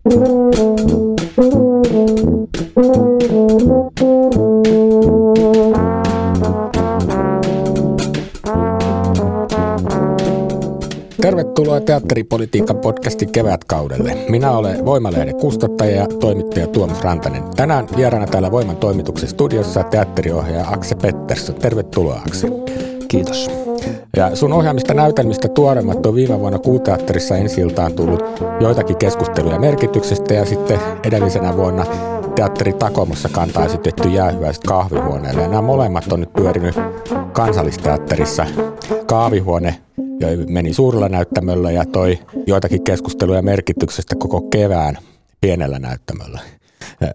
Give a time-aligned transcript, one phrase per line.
[0.00, 0.20] Tervetuloa
[11.80, 14.16] Teatteripolitiikan podcastin kevätkaudelle.
[14.28, 17.42] Minä olen Voimalehden kustantaja ja toimittaja Tuomas Rantanen.
[17.56, 21.54] Tänään vieraana täällä Voiman toimituksen studiossa teatteriohjaaja Akse Pettersson.
[21.54, 22.48] Tervetuloa Akse.
[23.08, 23.69] Kiitos.
[24.16, 27.62] Ja sun ohjaamista näytelmistä tuoreimmat on viime vuonna Kuuteatterissa ensi
[27.96, 28.22] tullut
[28.60, 31.86] joitakin keskusteluja merkityksestä ja sitten edellisenä vuonna
[32.34, 35.42] teatteri Takomossa kantaa esitetty jäähyväiset kahvihuoneelle.
[35.42, 36.74] Ja nämä molemmat on nyt pyörinyt
[37.32, 38.46] kansallisteatterissa.
[39.06, 39.74] Kahvihuone
[40.48, 44.98] meni suurella näyttämöllä ja toi joitakin keskusteluja merkityksestä koko kevään
[45.40, 46.40] pienellä näyttämöllä.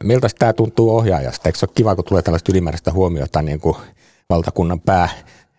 [0.03, 1.49] Miltä tämä tuntuu ohjaajasta?
[1.49, 3.75] Eikö se ole kiva, kun tulee tällaista ylimääräistä huomiota niin kuin
[4.29, 5.09] valtakunnan pää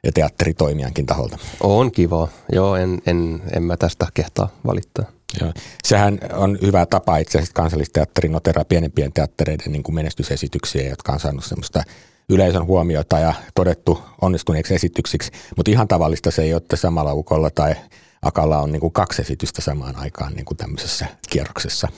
[0.07, 1.39] ja teatteritoimijankin taholta?
[1.61, 2.29] On kiva.
[2.53, 5.05] Joo, en, en, en mä tästä kehtaa valittaa.
[5.41, 5.53] Joo.
[5.85, 11.21] Sehän on hyvä tapa itse asiassa kansallisteatterin noteraa pienempien teattereiden niin kuin menestysesityksiä, jotka on
[11.21, 11.83] saanut semmoista
[12.29, 17.51] yleisön huomiota ja todettu onnistuneeksi esityksiksi, mutta ihan tavallista se ei ole, että samalla ukolla
[17.51, 17.75] tai
[18.23, 21.89] akalla on niin kuin kaksi esitystä samaan aikaan niin kuin tämmöisessä kierroksessa.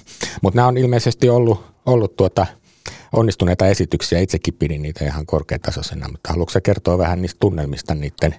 [0.43, 2.47] Mutta nämä on ilmeisesti ollut, ollut tuota,
[3.13, 4.19] onnistuneita esityksiä.
[4.19, 8.35] Itsekin pidin niitä ihan korkeatasoisena, mutta haluatko kertoa vähän niistä tunnelmista niiden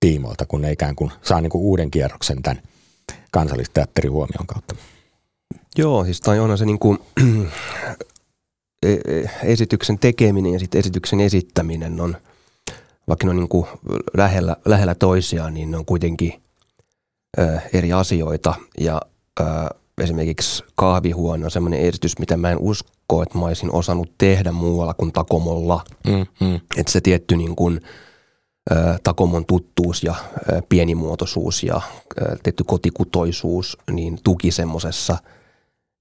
[0.00, 2.62] tiimoilta, kun ne ikään kuin saa niin kuin uuden kierroksen tämän
[3.30, 4.74] kansallisteatterin huomion kautta?
[5.78, 6.98] Joo, siis tai onhan se niin kuin,
[8.86, 12.16] e, e, esityksen tekeminen ja sitten esityksen esittäminen on,
[13.08, 13.66] vaikka ne on niin kuin
[14.16, 16.42] lähellä, lähellä toisiaan, niin ne on kuitenkin
[17.38, 18.54] ö, eri asioita.
[18.80, 19.00] Ja
[19.40, 19.44] ö,
[20.02, 24.94] esimerkiksi kahvihuone on semmoinen esitys, mitä mä en usko, että mä olisin osannut tehdä muualla
[24.94, 25.84] kuin Takomolla.
[26.06, 26.60] Mm, mm.
[26.76, 27.80] Että se tietty niin kuin,
[29.02, 30.14] Takomon tuttuus ja
[30.68, 31.80] pienimuotoisuus ja
[32.42, 35.18] tietty kotikutoisuus niin tuki semmoisessa,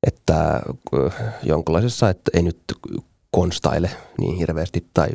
[0.08, 0.62] että
[1.44, 2.60] jonkinlaisessa, että ei nyt
[3.32, 5.10] konstaile niin hirveästi tai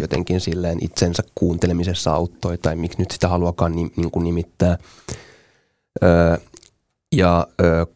[0.00, 4.78] jotenkin silleen itsensä kuuntelemisessa auttoi tai miksi nyt sitä haluakaan niin kuin nimittää.
[7.16, 7.46] Ja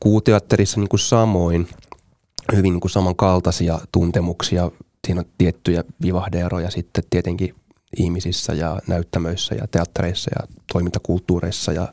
[0.00, 1.68] kuuteatterissa niin kuin samoin
[2.52, 4.70] hyvin niin kuin samankaltaisia tuntemuksia.
[5.06, 7.54] Siinä on tiettyjä vivahdeeroja sitten tietenkin
[7.96, 11.88] ihmisissä ja näyttämöissä ja teattereissa ja toimintakulttuureissa ja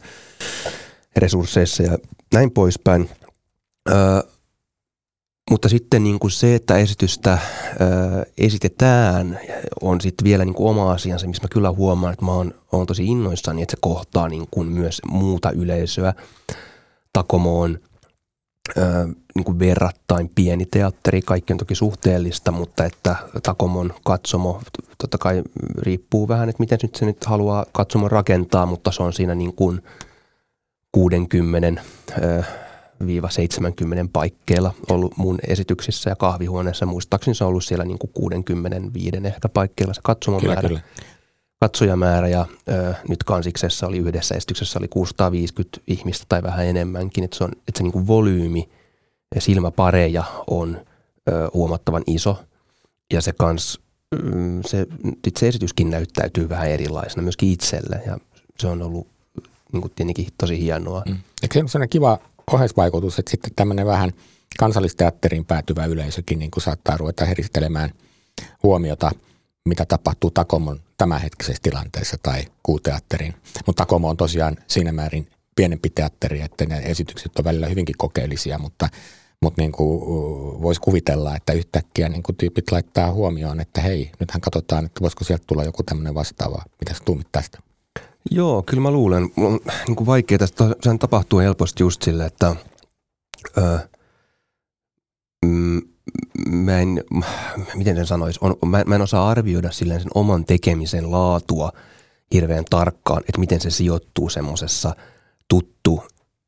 [1.15, 1.97] resursseissa ja
[2.33, 3.09] näin poispäin.
[3.89, 3.93] Ö,
[5.51, 7.37] mutta sitten niin kuin se, että esitystä
[7.81, 9.39] ö, esitetään,
[9.81, 12.87] on sitten vielä niin kuin oma asiansa, missä mä kyllä huomaan, että mä oon, oon
[12.87, 16.13] tosi innoissani, että se kohtaa niin kuin myös muuta yleisöä.
[17.13, 17.79] Takomo on
[18.77, 18.81] ö,
[19.35, 24.61] niin kuin verrattain pieni teatteri, kaikki on toki suhteellista, mutta että Takomon katsomo
[24.97, 25.43] totta kai
[25.77, 29.55] riippuu vähän, että miten nyt se nyt haluaa katsomon rakentaa, mutta se on siinä niin
[29.55, 29.81] kuin
[30.91, 31.83] 60
[32.21, 32.43] ö,
[33.29, 36.85] 70 paikkeilla ollut mun esityksissä ja kahvihuoneessa.
[36.85, 40.61] Muistaakseni se on ollut siellä niin kuin 65 ehkä paikkeilla se katsomomäärä.
[40.61, 41.10] Kyllä, kyllä
[41.61, 47.37] katsojamäärä ja ö, nyt Kansiksessa oli yhdessä esityksessä oli 650 ihmistä tai vähän enemmänkin, että
[47.37, 48.69] se, on, että se niin kuin volyymi
[49.35, 50.85] ja silmäpareja on
[51.29, 52.43] ö, huomattavan iso
[53.13, 53.79] ja se kans,
[54.23, 54.87] mm, se,
[55.39, 58.17] se esityskin näyttäytyy vähän erilaisena myöskin itselle ja
[58.59, 59.07] se on ollut
[59.73, 61.03] niin kuin tietenkin tosi hienoa.
[61.07, 61.17] Mm.
[61.43, 62.19] Eikö se ole sellainen kiva
[62.51, 64.11] oheisvaikutus, että sitten tämmöinen vähän
[64.59, 67.91] kansallisteatteriin päätyvä yleisökin niin kuin saattaa ruveta heristelemään
[68.63, 69.11] huomiota–
[69.69, 73.33] mitä tapahtuu Takomon tämänhetkisessä tilanteessa tai kuuteatterin.
[73.65, 78.57] Mutta Takomo on tosiaan siinä määrin pienempi teatteri, että ne esitykset on välillä hyvinkin kokeellisia,
[78.59, 78.89] mutta,
[79.41, 80.01] mutta niin kuin
[80.61, 85.23] voisi kuvitella, että yhtäkkiä niin kuin tyypit laittaa huomioon, että hei, nythän katsotaan, että voisiko
[85.23, 86.63] sieltä tulla joku tämmöinen vastaava.
[86.79, 87.59] Mitä sä tuumit tästä?
[88.31, 89.29] Joo, kyllä mä luulen.
[89.37, 90.75] On niin kuin vaikea tästä.
[90.81, 92.55] Sehän tapahtuu helposti just sille, että
[93.57, 93.79] ö,
[95.45, 95.81] mm,
[96.49, 97.03] mä en,
[97.75, 101.71] miten sen sanoisi, on, mä, mä en osaa arvioida silleen sen oman tekemisen laatua
[102.33, 104.95] hirveän tarkkaan, että miten se sijoittuu semmoisessa
[105.47, 106.03] tuttu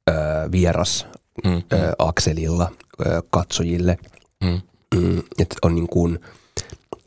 [0.10, 0.14] ö,
[0.52, 1.08] vieras
[1.44, 1.62] mm.
[1.74, 2.72] Ö, akselilla
[3.06, 3.98] ö, katsojille.
[4.44, 4.62] Mm.
[4.96, 6.20] Mm, että on niin kuin,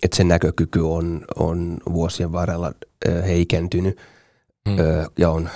[0.02, 2.72] että sen näkökyky on, on vuosien varrella
[3.08, 3.98] ö, heikentynyt
[4.66, 4.78] mm.
[4.78, 5.50] ö, ja on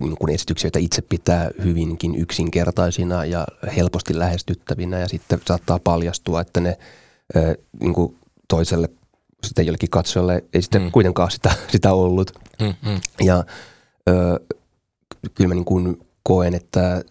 [0.00, 3.46] niin kuin esityksiä, joita itse pitää hyvinkin yksinkertaisina ja
[3.76, 6.78] helposti lähestyttävinä ja sitten saattaa paljastua, että ne
[7.80, 8.16] niin kuin
[8.48, 8.88] toiselle
[9.46, 10.92] sitten jollekin katsojalle ei sitten mm.
[10.92, 12.32] kuitenkaan sitä, sitä ollut.
[12.60, 13.00] Mm-hmm.
[13.20, 13.44] Ja
[14.08, 14.40] ö,
[15.34, 17.04] kyllä mä niin kuin koen, että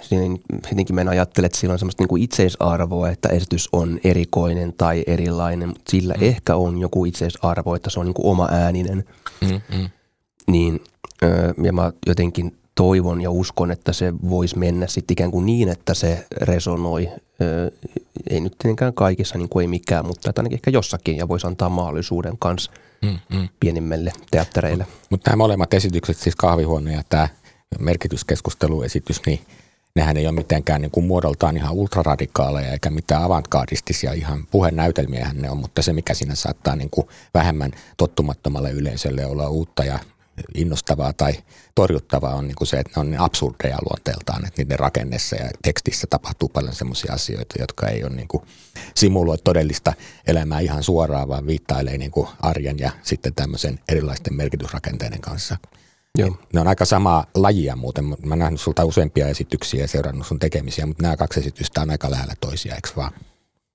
[0.00, 0.38] siinä
[0.70, 4.72] jotenkin mä en ajattele, että sillä on semmoista niin kuin itseisarvoa, että esitys on erikoinen
[4.72, 6.22] tai erilainen, mutta sillä mm.
[6.22, 9.04] ehkä on joku itseisarvo, että se on niin kuin oma ääninen.
[9.40, 9.88] Mm-hmm.
[10.46, 10.80] Niin,
[11.62, 15.94] ja mä jotenkin toivon ja uskon, että se voisi mennä sitten ikään kuin niin, että
[15.94, 17.08] se resonoi.
[18.30, 21.68] Ei nyt tietenkään kaikissa, niin kuin ei mikään, mutta ainakin ehkä jossakin ja voisi antaa
[21.68, 22.70] mahdollisuuden kanssa
[23.02, 23.48] mm-hmm.
[23.60, 24.86] pienimmille teattereille.
[25.10, 27.28] Mutta nämä molemmat esitykset, siis kahvihuone ja tämä
[27.78, 29.40] merkityskeskusteluesitys, niin
[29.94, 35.50] nehän ei ole mitenkään niin kuin muodoltaan ihan ultraradikaaleja eikä mitään avantgardistisia, ihan puhenäytelmiähän ne
[35.50, 39.98] on, mutta se mikä siinä saattaa niin kuin vähemmän tottumattomalle yleisölle olla uutta ja
[40.54, 41.32] innostavaa tai
[41.74, 45.50] torjuttavaa on niin kuin se, että ne on niin absurdeja luonteeltaan, että niiden rakennessa ja
[45.62, 48.42] tekstissä tapahtuu paljon sellaisia asioita, jotka ei ole niin kuin
[48.94, 49.92] simuloi todellista
[50.26, 55.56] elämää ihan suoraan, vaan viittailee niin kuin arjen ja sitten tämmöisen erilaisten merkitysrakenteiden kanssa–
[56.18, 56.36] Joo.
[56.52, 58.04] Ne on aika samaa lajia muuten.
[58.04, 61.90] Mä oon nähnyt sulta useampia esityksiä ja seurannut sun tekemisiä, mutta nämä kaksi esitystä on
[61.90, 63.12] aika lähellä toisia, eikö vaan?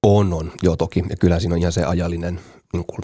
[0.03, 0.51] On, on.
[0.63, 1.03] Joo, toki.
[1.09, 2.39] Ja kyllä siinä on ihan se ajallinen
[2.73, 2.99] niin kuin,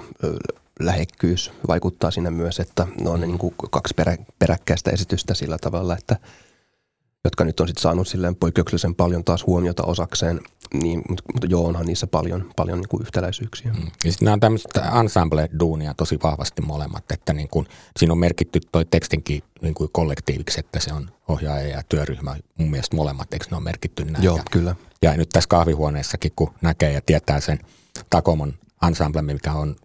[0.79, 5.97] lähekkyys vaikuttaa siinä myös, että ne on niin kuin kaksi perä, peräkkäistä esitystä sillä tavalla,
[5.97, 6.17] että–
[7.25, 10.41] jotka nyt on sitten saanut silleen poikkeuksellisen paljon taas huomiota osakseen,
[10.73, 13.73] niin, mutta, mutta joo, onhan niissä paljon, paljon niin kuin yhtäläisyyksiä.
[13.73, 13.91] Mm.
[14.05, 17.67] Ja sitten nämä on tämmöistä ensemble-duunia tosi vahvasti molemmat, että niin kuin,
[17.99, 22.35] siinä on merkitty toi tekstinkin niin kuin kollektiiviksi, että se on ohjaaja ja työryhmä.
[22.57, 24.23] Mun mielestä molemmat, eikö ne on merkitty näin?
[24.23, 24.75] Joo, ja, kyllä.
[25.01, 27.59] Ja nyt tässä kahvihuoneessakin, kun näkee ja tietää sen
[28.09, 28.53] Takomon
[28.87, 29.75] ensemble, mikä on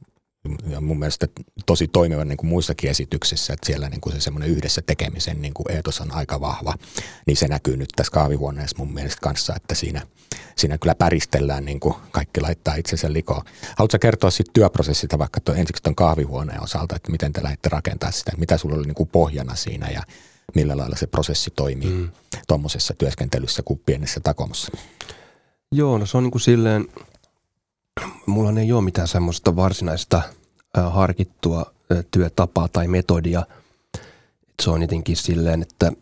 [0.66, 1.26] ja mun mielestä
[1.66, 5.54] tosi toimiva niin kuin muissakin esityksissä, että siellä niin kuin se semmoinen yhdessä tekemisen niin
[5.54, 6.74] kuin eetos on aika vahva,
[7.26, 10.02] niin se näkyy nyt tässä kahvihuoneessa mun mielestä kanssa, että siinä,
[10.56, 13.42] siinä kyllä päristellään, niin kuin kaikki laittaa itsensä likoon.
[13.76, 18.10] Haluatko kertoa siitä työprosessista vaikka tuon, ensiksi tuon kahvihuoneen osalta, että miten te lähditte rakentaa
[18.10, 20.02] sitä, mitä sulla oli niin kuin pohjana siinä ja
[20.54, 22.08] millä lailla se prosessi toimii mm.
[22.48, 24.72] tuommoisessa työskentelyssä kuin pienessä takomossa?
[25.72, 26.88] Joo, no se on niin kuin silleen,
[28.26, 30.22] mulla ei ole mitään semmoista varsinaista
[30.74, 31.72] harkittua
[32.10, 33.46] työtapaa tai metodia.
[34.62, 35.92] Se on jotenkin silleen, että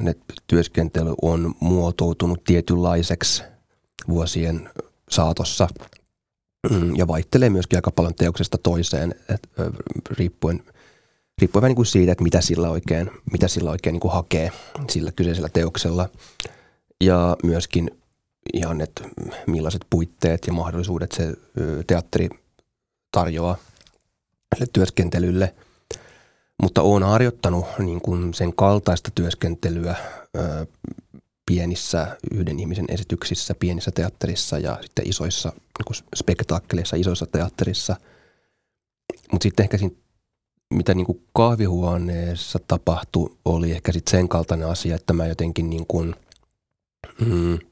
[0.00, 0.14] ne
[0.46, 3.42] työskentely on muotoutunut tietynlaiseksi
[4.08, 4.70] vuosien
[5.10, 5.68] saatossa
[6.70, 9.48] mm, ja vaihtelee myöskin aika paljon teoksesta toiseen, että
[10.10, 10.62] riippuen,
[11.40, 14.52] riippuen niin kuin siitä, että mitä sillä oikein, mitä sillä oikein niin kuin hakee
[14.90, 16.08] sillä kyseisellä teoksella.
[17.00, 17.90] Ja myöskin
[18.54, 19.04] ihan, että
[19.46, 21.34] millaiset puitteet ja mahdollisuudet se
[21.86, 22.28] teatteri
[23.12, 23.56] tarjoaa
[24.72, 25.54] työskentelylle.
[26.62, 29.96] Mutta olen harjoittanut niin kuin sen kaltaista työskentelyä
[31.46, 37.96] pienissä yhden ihmisen esityksissä, pienissä teatterissa ja sitten isoissa niin spektaakkeleissa, isoissa teatterissa.
[39.32, 39.94] Mutta sitten ehkä siinä,
[40.74, 45.86] mitä niin kuin kahvihuoneessa tapahtui, oli ehkä sitten sen kaltainen asia, että mä jotenkin niin
[45.86, 46.14] kuin,
[47.26, 47.58] mm,–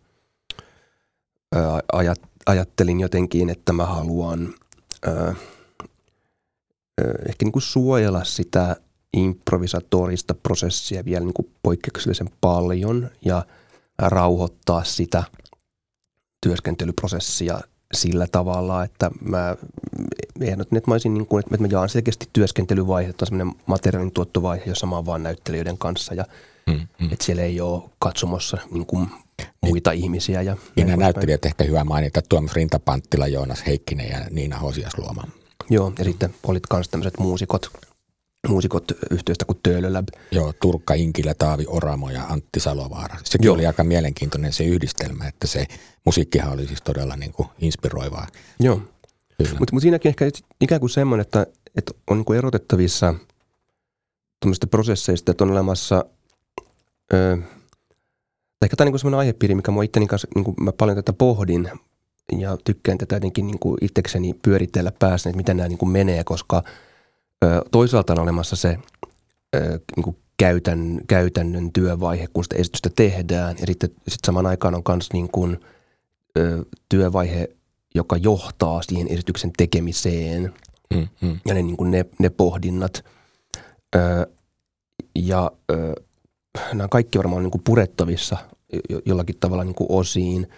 [1.93, 4.55] ajat, ajattelin jotenkin, että mä haluan
[5.06, 5.35] ö, ö,
[7.29, 8.76] ehkä niin kuin suojella sitä
[9.12, 13.46] improvisatorista prosessia vielä niin kuin poikkeuksellisen paljon ja
[13.98, 15.22] rauhoittaa sitä
[16.41, 17.60] työskentelyprosessia
[17.94, 19.56] sillä tavalla, että mä
[20.41, 24.13] ehdotin, että mä, olisin niin kuin, että mä jaan selkeästi työskentelyvaihe, että on semmoinen materiaalin
[24.13, 26.24] tuottovaihe, jossa mä oon vaan näyttelijöiden kanssa ja
[26.72, 27.12] mm, mm.
[27.12, 29.08] että siellä ei ole katsomossa niin kuin
[29.62, 30.43] muita niin, ihmisiä.
[30.43, 35.24] Ja, ja nämä näyttelijät ehkä hyvä mainita, Tuomas Rintapanttila, Joonas Heikkinen ja Niina Hosiasluoma.
[35.70, 37.70] Joo, ja sitten olit myös tämmöiset muusikot,
[38.48, 40.08] muusikot yhteistä kuin Töölölab.
[40.31, 43.17] Joo, Turkka Inkilä, Taavi Oramo ja Antti Salovaara.
[43.24, 43.55] Sekin Joo.
[43.55, 45.67] oli aika mielenkiintoinen se yhdistelmä, että se
[46.05, 48.27] musiikkihan oli siis todella niin kuin inspiroivaa.
[48.60, 48.82] Joo,
[49.58, 50.24] mutta mut siinäkin ehkä
[50.60, 51.46] ikään kuin semmoinen, että,
[51.77, 53.15] että on niin kuin erotettavissa
[54.41, 56.05] tuommoisista prosesseista, että on olemassa
[57.12, 57.38] ö,
[58.62, 61.12] ehkä tämä on niin semmoinen aihepiiri, mikä mua itteni kanssa, niin kuin mä paljon tätä
[61.12, 61.70] pohdin
[62.38, 66.24] ja tykkään tätä jotenkin niin kuin itsekseni pyöritellä päässä, että miten nämä niin kuin menee,
[66.24, 66.62] koska
[67.44, 68.79] ö, toisaalta on olemassa se
[69.56, 74.74] ö, niin kuin käytän, käytännön työvaihe, kun sitä esitystä tehdään ja sitten sit samaan aikaan
[74.74, 75.60] on myös niin kuin,
[76.38, 77.48] ö, työvaihe,
[77.94, 80.55] joka johtaa siihen esityksen tekemiseen
[80.94, 81.40] mm, mm.
[81.46, 83.05] ja ne, niin kuin ne, ne pohdinnat.
[83.96, 84.26] Ö,
[85.14, 85.94] ja ö,
[86.72, 88.36] nämä kaikki varmaan niin kuin purettavissa
[89.06, 90.48] jollakin tavalla niin osiin.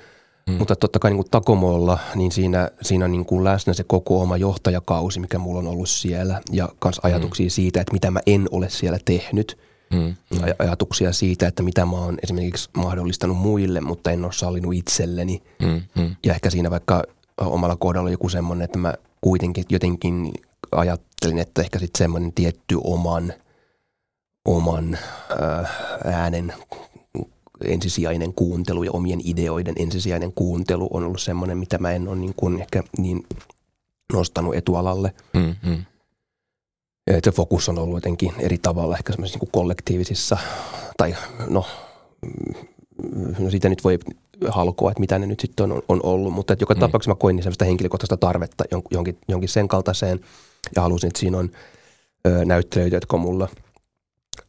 [0.47, 0.55] Mm.
[0.55, 4.37] Mutta totta kai niin Takomolla, niin siinä, siinä on niin kuin läsnä se koko oma
[4.37, 6.41] johtajakausi, mikä mulla on ollut siellä.
[6.53, 7.51] Ja myös ajatuksia mm.
[7.51, 9.59] siitä, että mitä mä en ole siellä tehnyt.
[9.93, 10.41] mm, mm.
[10.59, 15.43] ajatuksia siitä, että mitä mä oon esimerkiksi mahdollistanut muille, mutta en ole sallinut itselleni.
[15.63, 16.17] Mm, mm.
[16.25, 17.03] Ja ehkä siinä vaikka
[17.41, 20.33] omalla kohdalla joku semmoinen, että mä kuitenkin jotenkin
[20.73, 23.33] ajattelin, että ehkä sitten semmoinen tietty oman,
[24.45, 25.71] oman äh,
[26.05, 26.55] äänen
[27.65, 32.35] ensisijainen kuuntelu ja omien ideoiden ensisijainen kuuntelu on ollut semmoinen, mitä mä en ole niin
[32.37, 33.27] kuin ehkä niin
[34.13, 35.15] nostanut etualalle.
[35.35, 35.85] Mm-hmm.
[37.07, 40.39] Ja se fokus on ollut jotenkin eri tavalla ehkä semmoisissa niin kollektiivisissa,
[40.97, 41.17] tai
[41.49, 41.65] no,
[43.39, 43.99] no siitä nyt voi
[44.49, 46.81] halkoa, että mitä ne nyt sitten on, on ollut, mutta että joka mm.
[46.81, 50.21] tapauksessa mä koin niin semmoista henkilökohtaista tarvetta jonkin, jonkin sen kaltaiseen
[50.77, 51.51] ja halusin, että siinä on
[52.27, 53.49] ö, näyttelijöitä, jotka on mulla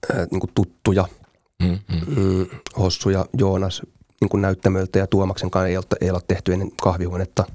[0.09, 1.07] ö, niin kuin tuttuja–
[1.63, 2.23] Mm, mm.
[2.23, 2.45] Mm,
[2.77, 3.81] Hossu ja Joonas
[4.21, 7.45] niin kuin näyttämöltä ja Tuomaksen kanssa ei ole, ei ole tehty ennen kahvihuonetta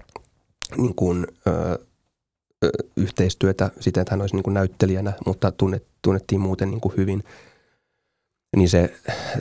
[0.77, 1.79] niin kuin, ö,
[2.65, 6.97] ö, yhteistyötä siten, että hän olisi niin kuin näyttelijänä, mutta tunnet, tunnettiin muuten niin kuin
[6.97, 7.25] hyvin.
[8.57, 8.95] Niin se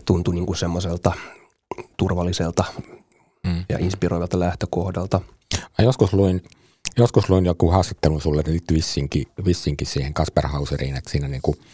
[0.05, 1.11] tuntui niin kuin semmoiselta
[1.97, 2.63] turvalliselta
[3.43, 3.65] mm.
[3.69, 5.21] ja inspiroivalta lähtökohdalta.
[5.53, 6.43] Mä joskus luin,
[6.97, 11.41] joskus luin joku haastattelu sulle, että liittyy vissinkin, vissinkin siihen Kasper Hauseriin, että siinä niin
[11.41, 11.57] kuin–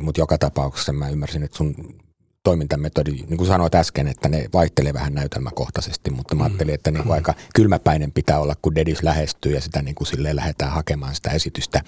[0.00, 1.74] mutta joka tapauksessa mä ymmärsin, että sun
[2.42, 7.02] toimintametodi, niin kuin sanoit äsken, että ne vaihtelee vähän näytelmäkohtaisesti, mutta mä ajattelin, että niin
[7.02, 11.14] kuin aika kylmäpäinen pitää olla, kun Dedis lähestyy ja sitä niin kuin silleen lähdetään hakemaan
[11.14, 11.80] sitä esitystä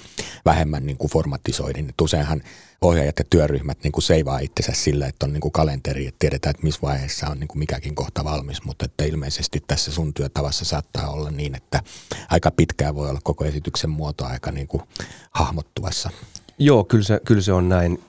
[0.45, 1.89] vähemmän niin kuin formatisoidin.
[1.89, 2.43] Et useinhan
[2.81, 6.51] ohjaajat ja työryhmät niin kuin seivaa itsensä sillä, että on niin kuin kalenteri, että tiedetään,
[6.51, 10.65] että missä vaiheessa on niin kuin mikäkin kohta valmis, mutta että ilmeisesti tässä sun työtavassa
[10.65, 11.83] saattaa olla niin, että
[12.31, 14.83] aika pitkään voi olla koko esityksen muoto aika niin kuin
[15.31, 16.11] hahmottuvassa.
[16.63, 18.03] Joo, kyllä se, kyllä se on näin.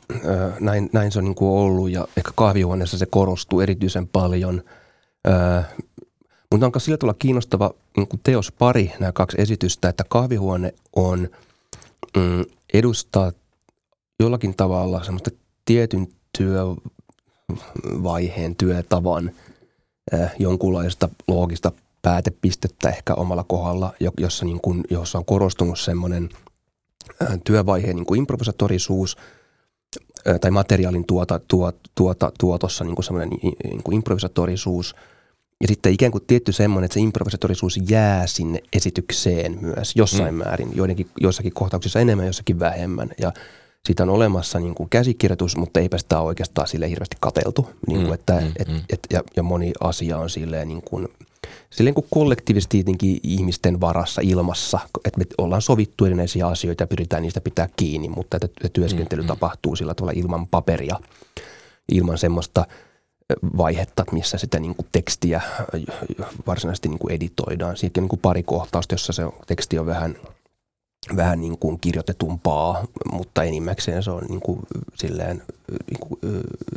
[0.59, 0.89] näin.
[0.93, 4.63] Näin se on niin kuin ollut ja ehkä kahvihuoneessa se korostuu erityisen paljon.
[6.51, 11.29] mutta on sillä tavalla kiinnostava niin kuin teospari nämä kaksi esitystä, että kahvihuone on
[12.17, 13.31] mm, edustaa
[14.19, 15.31] jollakin tavalla semmoista
[15.65, 19.31] tietyn työvaiheen, työtavan
[20.39, 26.29] jonkunlaista loogista päätepistettä ehkä omalla kohdalla, jossa, niin kuin, jossa on korostunut semmoinen–
[27.43, 29.17] työvaiheen niin kuin improvisatorisuus
[30.41, 33.29] tai materiaalin tuota, tuota, tuota, tuotossa niin kuin semmoinen
[33.63, 34.95] niin kuin improvisatorisuus
[35.61, 40.37] ja sitten ikään kuin tietty semmoinen, että se improvisatorisuus jää sinne esitykseen myös jossain mm.
[40.37, 43.33] määrin, joidenkin, joissakin kohtauksissa enemmän, jossakin vähemmän ja
[43.85, 47.69] siitä on olemassa niin kuin käsikirjoitus, mutta eipä sitä ole oikeastaan sille hirveästi kateltu.
[47.87, 48.81] Niin kuin, mm, että, mm, et, mm.
[48.89, 51.07] Et, ja, ja moni asia on silleen niin kuin–
[51.69, 57.23] silleen kuin kollektiivisesti tietenkin ihmisten varassa ilmassa, että me ollaan sovittu erinäisiä asioita ja pyritään
[57.23, 59.27] niistä pitää kiinni, mutta että työskentely mm, mm.
[59.27, 60.99] tapahtuu sillä tavalla ilman paperia,
[61.91, 62.65] ilman semmoista
[63.57, 65.41] vaihetta, missä sitä niin kuin tekstiä
[66.47, 67.77] varsinaisesti niin kuin editoidaan.
[67.77, 70.15] Siitä on niin kuin pari kohtausta, jossa se teksti on vähän–
[71.15, 74.59] vähän niin kuin kirjoitetumpaa, mutta enimmäkseen se on niin kuin
[74.95, 76.19] silleen niin kuin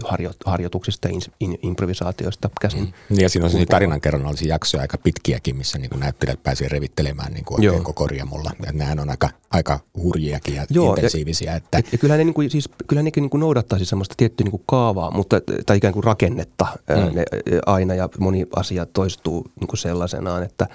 [0.04, 2.95] harjo, harjoituksista ja in, improvisaatioista käsin.
[3.11, 3.19] Mm.
[3.19, 7.45] Ja siinä on siis tarinankerronnallisia jaksoja aika pitkiäkin, missä niin kuin näyttelijät pääsee revittelemään niin
[7.45, 8.50] kuin oikein koko korjamulla.
[8.66, 11.50] Ja nehän on aika, aika hurjiakin ja Joo, intensiivisiä.
[11.50, 11.83] Ja, että...
[11.93, 14.50] ja kyllähän ne, niin kuin, siis, kyllähän ne niin kuin noudattaa siis semmoista tiettyä niin
[14.50, 17.16] kuin kaavaa, mutta, tai ikään kuin rakennetta mm.
[17.16, 17.25] ne,
[17.66, 20.66] aina ja moni asia toistuu niin kuin sellaisenaan, että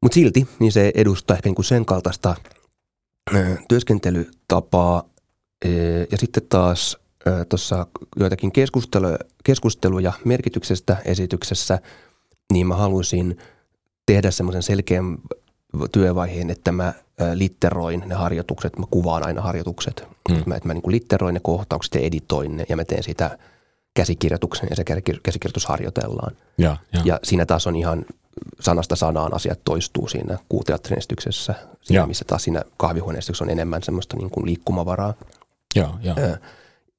[0.00, 2.36] mutta silti niin se edustaa ehkä niin kuin sen kaltaista–
[3.68, 5.04] työskentelytapaa
[6.10, 6.98] ja sitten taas
[7.48, 11.78] tuossa joitakin keskusteluja, keskusteluja merkityksestä esityksessä,
[12.52, 13.38] niin mä halusin
[14.06, 15.18] tehdä semmoisen selkeän
[15.92, 16.94] työvaiheen, että mä
[17.34, 20.06] litteroin ne harjoitukset, mä kuvaan aina harjoitukset.
[20.28, 20.34] Mm.
[20.34, 23.38] Että mä, että mä niin litteroin ne kohtaukset ja editoin ne ja mä teen sitä
[23.94, 24.84] käsikirjoituksen ja se
[25.22, 26.36] käsikirjoitus harjoitellaan.
[26.58, 27.00] Ja, ja.
[27.04, 28.04] ja siinä taas on ihan
[28.60, 34.16] sanasta sanaan asiat toistuu siinä kuuteatterin esityksessä, siinä, missä taas siinä kahvihuoneessa on enemmän semmoista
[34.16, 35.14] niin kuin liikkumavaraa.
[35.74, 36.14] Ja, ja.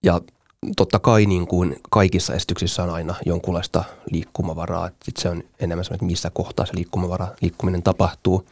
[0.03, 0.21] ja
[0.77, 4.89] totta kai niin kuin kaikissa esityksissä on aina jonkunlaista liikkumavaraa.
[5.03, 8.47] Sitten se on enemmän semmoinen, että missä kohtaa se liikkumavara, liikkuminen tapahtuu.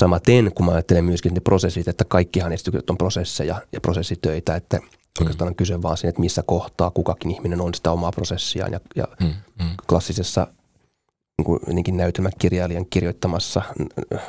[0.00, 4.76] Samaten, kun mä ajattelen myöskin ne prosessit, että kaikkihan esitykset on prosesseja ja prosessitöitä, että
[4.76, 4.86] mm.
[5.20, 8.72] oikeastaan on kyse vaan siinä, että missä kohtaa kukakin ihminen on sitä omaa prosessiaan.
[8.72, 9.70] Ja, ja mm, mm.
[9.88, 10.46] klassisessa
[11.72, 13.62] niin näytelmäkirjailijan kirjoittamassa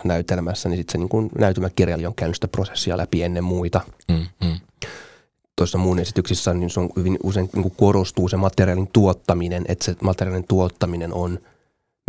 [0.03, 3.81] näytelmässä, niin sitten se niin kuin näytelmäkirjailija on käynyt sitä prosessia läpi ennen muita.
[4.11, 4.59] Mm, mm.
[5.55, 9.85] Tuossa muun esityksissä niin se on hyvin usein niin kuin korostuu se materiaalin tuottaminen, että
[9.85, 11.39] se materiaalin tuottaminen on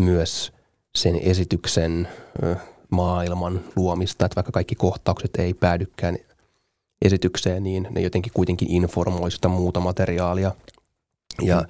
[0.00, 0.52] myös
[0.94, 2.08] sen esityksen
[2.90, 6.18] maailman luomista, että vaikka kaikki kohtaukset ei päädykään
[7.04, 10.52] esitykseen, niin ne jotenkin kuitenkin informoi sitä muuta materiaalia.
[11.42, 11.66] Ja mm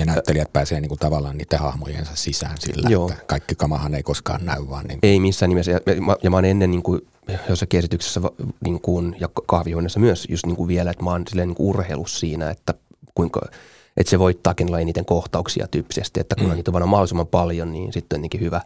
[0.00, 3.10] Ja näyttelijät pääsee niin kuin tavallaan niiden hahmojensa sisään sillä, Joo.
[3.10, 4.86] että kaikki kamahan ei koskaan näy vaan.
[4.86, 5.70] Niin Ei missään nimessä.
[5.70, 7.00] Ja, mä, ja mä oon ennen niin kuin,
[7.48, 8.20] jossakin esityksessä
[8.64, 11.68] niin kuin, ja kahvihuoneessa myös just niin kuin vielä, että mä oon silleen niin kuin
[11.68, 12.74] urheilus siinä, että
[13.14, 13.40] kuinka,
[13.96, 16.54] että se voittaa kenellä eniten kohtauksia tyyppisesti, että kun mm.
[16.54, 18.60] niitä on mahdollisimman paljon, niin sitten on hyvä.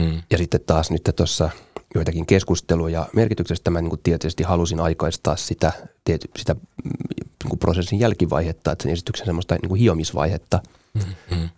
[0.00, 0.22] Mm.
[0.30, 1.50] Ja sitten taas nyt tuossa–
[1.94, 3.70] joitakin keskusteluja merkityksestä.
[3.70, 5.72] Mä niin kuin tietysti halusin aikaistaa sitä,
[6.04, 10.62] tiety, sitä niin kuin prosessin jälkivaihetta, että sen esityksen semmoista niin kuin hiomisvaihetta.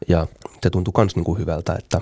[0.08, 0.26] Ja
[0.62, 2.00] se tuntui myös niin kuin hyvältä, että,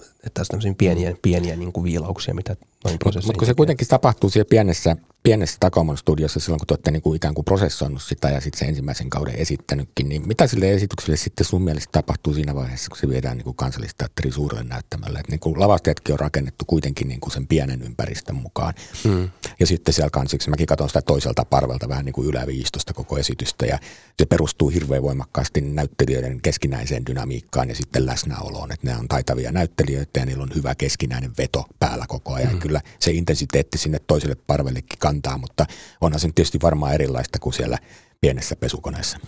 [0.00, 4.48] että tässä on pieniä, pieniä niin kuin viilauksia, mitä Mutta kun se kuitenkin tapahtuu siellä
[4.48, 8.40] pienessä pienessä Takomon studiossa silloin, kun te olette niin kuin ikään kuin prosessoinut sitä ja
[8.40, 12.88] sitten se ensimmäisen kauden esittänytkin, niin mitä sille esitykselle sitten sun mielestä tapahtuu siinä vaiheessa,
[12.88, 15.18] kun se viedään niin kuin kansallisteatterin suurelle näyttämälle?
[15.18, 18.74] Että niin kuin lavasteetkin on rakennettu kuitenkin niin kuin sen pienen ympäristön mukaan.
[19.04, 19.30] Mm.
[19.60, 23.66] Ja sitten siellä kansiksi, mäkin katson sitä toiselta parvelta vähän niin kuin yläviistosta koko esitystä
[23.66, 23.78] ja
[24.18, 30.20] se perustuu hirveän voimakkaasti näyttelijöiden keskinäiseen dynamiikkaan ja sitten läsnäoloon, että ne on taitavia näyttelijöitä
[30.20, 32.52] ja niillä on hyvä keskinäinen veto päällä koko ajan.
[32.52, 32.58] Mm.
[32.68, 35.66] Kyllä se intensiteetti sinne toiselle parvellekin kantaa, mutta
[36.00, 37.78] onhan se tietysti varmaan erilaista kuin siellä
[38.20, 39.18] pienessä pesukoneessa.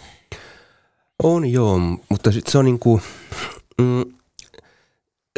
[1.23, 1.79] On joo,
[2.09, 3.03] mutta se on niin kuin,
[3.81, 4.13] mm,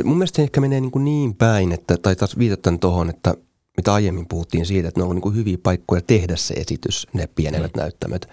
[0.04, 3.34] mun mielestä se ehkä menee niin, kuin niin päin, että, tai taas viitataan tuohon, että
[3.76, 7.06] mitä aiemmin puhuttiin siitä, että ne on ollut niin kuin hyviä paikkoja tehdä se esitys,
[7.12, 7.80] ne pienemmät mm.
[7.80, 8.28] näyttämöt.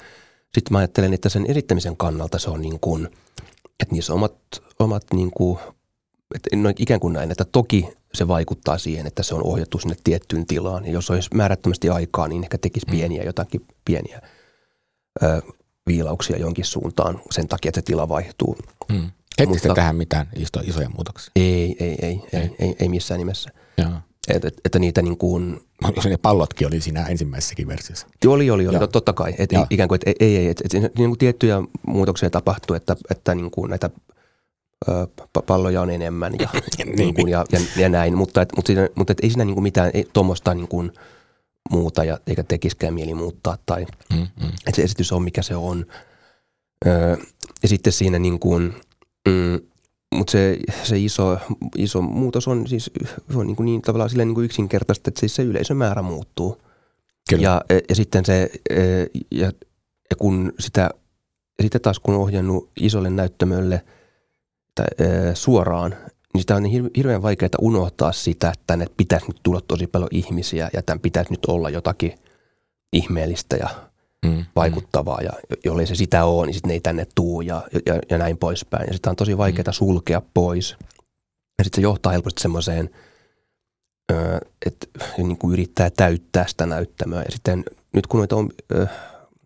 [0.53, 3.09] Sitten mä ajattelen, että sen esittämisen kannalta se on niin kuin,
[3.79, 4.35] että niissä omat,
[4.79, 5.59] omat niin kuin,
[6.35, 9.95] että no ikään kuin näin, että toki se vaikuttaa siihen, että se on ohjattu sinne
[10.03, 10.85] tiettyyn tilaan.
[10.85, 12.91] Ja jos olisi määrättömästi aikaa, niin ehkä tekisi mm.
[12.91, 14.21] pieniä jotakin pieniä
[15.23, 15.41] ö,
[15.87, 18.57] viilauksia jonkin suuntaan sen takia, että se tila vaihtuu.
[18.89, 19.09] Mm.
[19.47, 21.31] Mutta, tähän mitään iso, isoja muutoksia?
[21.35, 23.49] Ei, ei, ei, ei, ei, ei missään nimessä.
[23.77, 23.89] Joo.
[24.27, 25.61] Et, et, että niitä niin kuin...
[26.09, 28.07] Ne pallotkin oli siinä ensimmäisessäkin versiossa.
[28.27, 28.87] Oli, oli, oli, Joo.
[28.87, 29.33] totta kai.
[29.37, 33.35] Et ikään kuin, että ei, ei, et, et, niin kuin tiettyjä muutoksia tapahtuu, että, että
[33.35, 33.89] niin kuin näitä
[35.47, 38.89] palloja on enemmän ja, niin, niin kuin, ja, ja, ja näin, mutta, et, mutta, siinä,
[38.95, 40.91] mutta et ei siinä niin kuin mitään tuommoista niin kuin
[41.69, 44.47] muuta ja eikä tekiskään mieli muuttaa tai mm, mm.
[44.47, 45.85] että se esitys on mikä se on.
[46.87, 47.17] Öö,
[47.63, 48.73] ja sitten siinä niin kuin,
[49.27, 49.59] mm,
[50.15, 51.37] mutta se, se iso,
[51.77, 52.91] iso muutos on siis
[53.31, 56.61] se on niin, kuin niin tavallaan silleen niin kuin yksinkertaista, että siis se yleisömäärä muuttuu.
[57.29, 57.43] Kyllä.
[57.43, 58.49] Ja, ja sitten se,
[59.31, 59.51] ja,
[60.09, 60.89] ja kun sitä,
[61.61, 63.83] sitten taas kun on ohjannut isolle näyttämölle–
[64.99, 65.95] että, suoraan,
[66.33, 70.09] niin sitä on niin hirveän vaikeaa unohtaa sitä, että tänne pitäisi nyt tulla tosi paljon
[70.11, 72.13] ihmisiä ja tämän pitäisi nyt olla jotakin
[72.93, 73.69] ihmeellistä ja
[74.25, 74.45] mm, mm.
[74.55, 75.21] vaikuttavaa.
[75.21, 75.31] Ja
[75.65, 78.87] jollei se sitä ole, niin sitten ne ei tänne tuu ja, ja, ja näin poispäin.
[78.87, 79.73] Ja sitä on tosi vaikeaa mm.
[79.73, 80.75] sulkea pois.
[81.57, 82.89] Ja sitten se johtaa helposti semmoiseen,
[84.65, 84.87] että
[85.17, 87.19] niin kuin yrittää täyttää sitä näyttämöä.
[87.19, 88.49] Ja sitten nyt kun noita on,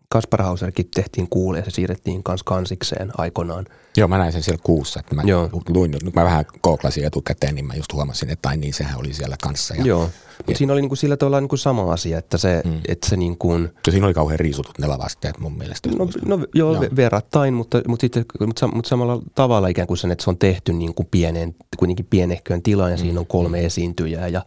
[0.08, 3.66] Kaspar Hauserkin tehtiin kuulee ja se siirrettiin kans kansikseen aikoinaan.
[3.96, 5.00] Joo, mä näin sen siellä kuussa.
[5.00, 5.50] Että mä Joo.
[5.68, 9.14] luin, nyt mä vähän kooklasin etukäteen, niin mä just huomasin, että ai niin, sehän oli
[9.14, 9.74] siellä kanssa.
[9.74, 12.80] Ja, Joo, mutta ja, siinä oli niinku sillä tavalla niinku sama asia, että se, mm.
[12.88, 13.68] että se niin kuin...
[13.90, 15.88] Siinä oli kauhean riisutut ne lavasteet mun mielestä.
[15.98, 20.10] No, no joo, joo, verrattain, mutta, mutta, sitten, mutta, mutta samalla tavalla ikään kuin sen,
[20.10, 23.02] että se on tehty niin kuin pieneen, kuitenkin pienehköön tilaan ja mm.
[23.02, 24.42] siinä on kolme esiintyjää ja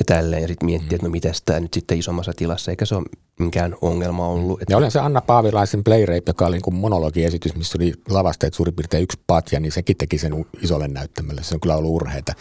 [0.00, 0.42] ja tälleen.
[0.42, 3.04] Ja sitten miettiä, että no miten tämä nyt sitten isommassa tilassa, eikä se ole
[3.40, 4.62] minkään ongelma ollut.
[4.62, 4.72] Että...
[4.72, 8.74] Ja olen se Anna Paavilaisen Play Rape, joka oli niin monologiesitys, missä oli lavasteet suurin
[8.74, 11.42] piirtein yksi patja, niin sekin teki sen isolle näyttämölle.
[11.42, 12.32] Se on kyllä ollut urheita.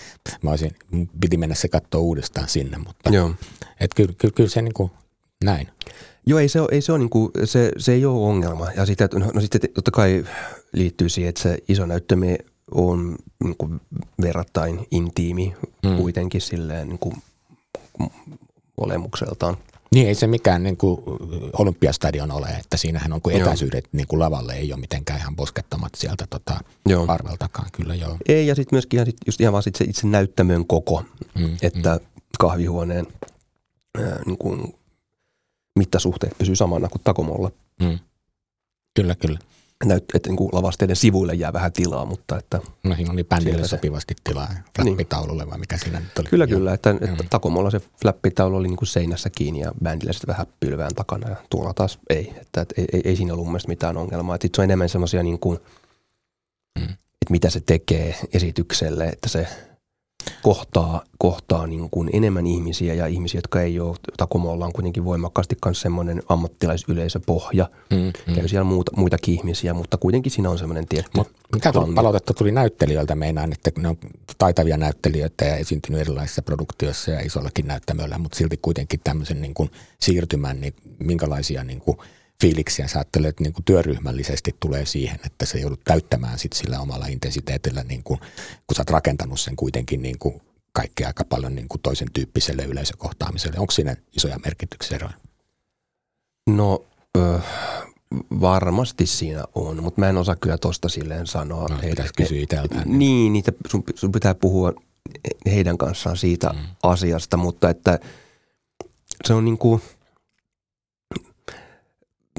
[0.41, 0.71] Mä olisin,
[1.21, 3.31] piti mennä se katsoa uudestaan sinne, mutta Joo.
[3.79, 4.91] Et kyllä, kyllä, kyllä se niin kuin
[5.43, 5.67] näin.
[6.25, 8.71] Joo, ei se ole, ei se, ole niin kuin, se, se ei ole ongelma.
[8.71, 10.25] Ja sitä, no, no sitten totta kai
[10.73, 12.35] liittyy siihen, että se iso näyttämö
[12.71, 13.81] on niin kuin
[14.21, 15.53] verrattain intiimi
[15.85, 15.97] mm.
[15.97, 17.15] kuitenkin silleen niin kuin
[18.77, 19.57] olemukseltaan.
[19.93, 21.01] Niin ei se mikään niin kuin
[21.59, 25.95] olympiastadion ole, että siinähän on kun etäisyydet niin kuin lavalle ei ole mitenkään ihan poskettomat
[25.95, 27.05] sieltä tota, joo.
[27.07, 28.17] arveltakaan, kyllä joo.
[28.27, 31.03] Ei ja sitten myöskin ihan, sit, just ihan vaan sit se itse näyttämön koko,
[31.35, 32.05] mm, että mm.
[32.39, 33.07] kahvihuoneen
[33.97, 34.75] ää, niin kuin
[35.75, 37.51] mittasuhteet pysyy samana kuin takomolla.
[37.81, 37.99] Mm.
[38.93, 39.39] Kyllä, kyllä
[39.85, 42.59] näyt, että niin kuin lavasteiden sivuille jää vähän tilaa, mutta että...
[42.83, 45.51] No siinä oli bändille sopivasti tilaa flappitaululle niin.
[45.51, 46.29] vai mikä siinä nyt oli?
[46.29, 46.57] Kyllä, Joo.
[46.59, 46.73] kyllä.
[46.73, 50.95] Että, että Takomolla se flappitaulu oli niin kuin seinässä kiinni ja bändillä sitten vähän pylvään
[50.95, 52.33] takana ja tuolla taas ei.
[52.41, 54.35] Että, että ei, ei, ei, siinä ollut mun mielestä mitään ongelmaa.
[54.35, 55.59] Että se on enemmän semmoisia niin kuin,
[56.79, 56.83] mm.
[56.83, 59.47] että mitä se tekee esitykselle, että se–
[60.41, 65.57] kohtaa, kohtaa niin kuin enemmän ihmisiä ja ihmisiä, jotka ei ole, Takomolla on kuitenkin voimakkaasti
[65.65, 67.69] myös semmoinen ammattilaisyleisöpohja.
[67.89, 68.35] Mm, mm.
[68.35, 72.51] Käy siellä muuta, muitakin ihmisiä, mutta kuitenkin siinä on semmoinen tietty Mut Mikä palautetta tuli
[72.51, 73.15] näyttelijöiltä?
[73.15, 73.97] Meinaan, että ne on
[74.37, 79.71] taitavia näyttelijöitä ja esiintynyt erilaisissa produktioissa ja isollakin näyttämöllä, mutta silti kuitenkin tämmöisen niin kuin
[79.99, 81.97] siirtymän, niin minkälaisia niin kuin
[82.41, 82.87] fiiliksiä.
[82.87, 87.05] Sä ajattelet, että niin kuin työryhmällisesti tulee siihen, että se joudut täyttämään sit sillä omalla
[87.05, 88.19] intensiteetillä, niin kuin,
[88.67, 90.41] kun sä oot rakentanut sen kuitenkin niin kuin
[90.73, 93.59] kaikkea aika paljon niin kuin toisen tyyppiselle yleisökohtaamiselle.
[93.59, 94.99] Onko siinä isoja merkityksiä?
[96.47, 96.85] No
[97.17, 97.39] ö,
[98.41, 101.67] varmasti siinä on, mutta mä en osaa kyllä tosta silleen sanoa.
[101.67, 102.83] No, heitä, kysyä itseltään.
[102.85, 104.73] Niin, niitä, sun, sun pitää puhua
[105.45, 106.59] heidän kanssaan siitä mm.
[106.83, 107.99] asiasta, mutta että
[109.25, 109.81] se on niin kuin,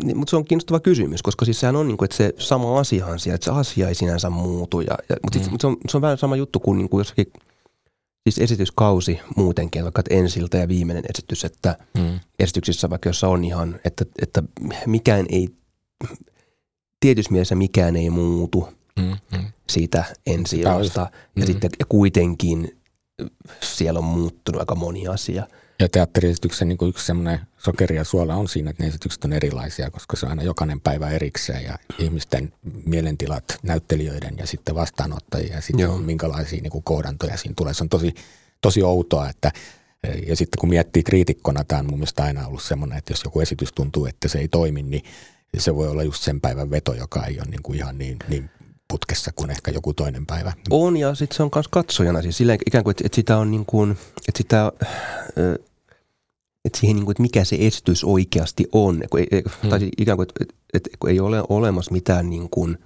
[0.04, 2.78] niin, mutta se on kiinnostava kysymys, koska siis sehän on niin kuin, että se sama
[2.78, 4.80] asiahan siellä, että se asia ei sinänsä muutu.
[4.80, 5.44] Ja, ja, mutta, mm.
[5.44, 7.26] sit, se, on, se on vähän sama juttu kuin, niin kuin jossakin–
[8.28, 12.20] siis esityskausi muutenkin, vaikka ensiltä ja viimeinen esitys, että mm.
[12.38, 14.42] esityksissä vaikka jossa on ihan, että, että
[14.86, 15.48] mikään ei,
[17.00, 19.44] tietyssä mielessä mikään ei muutu mm, mm.
[19.70, 20.78] siitä ensi Ja
[21.34, 21.46] mm.
[21.46, 22.80] sitten ja kuitenkin
[23.60, 25.46] siellä on muuttunut aika moni asia–
[25.80, 29.90] ja teatteriesityksen niin yksi semmoinen sokeri ja suola on siinä, että ne esitykset on erilaisia,
[29.90, 32.52] koska se on aina jokainen päivä erikseen ja ihmisten
[32.86, 37.74] mielentilat, näyttelijöiden ja sitten vastaanottajia ja sitten on minkälaisia niin kuin kohdantoja siinä tulee.
[37.74, 38.14] Se on tosi,
[38.60, 39.52] tosi outoa, että
[40.26, 43.40] ja sitten kun miettii kriitikkona, tämä on mun mielestä aina ollut semmoinen, että jos joku
[43.40, 45.02] esitys tuntuu, että se ei toimi, niin
[45.58, 48.50] se voi olla just sen päivän veto, joka ei ole niin kuin ihan niin, niin
[48.88, 50.52] putkessa kuin ehkä joku toinen päivä.
[50.70, 53.50] On ja sitten se on myös katsojana, siis sillä ikään kuin, että, että sitä on
[53.50, 53.90] niin kuin,
[54.28, 54.72] että sitä,
[56.64, 59.02] että siihen, niin kuin, että mikä se esitys oikeasti on.
[59.10, 59.70] Kun ei, hmm.
[59.70, 62.78] Tai ikään kuin, että, että kun ei ole olemassa mitään niin kuin,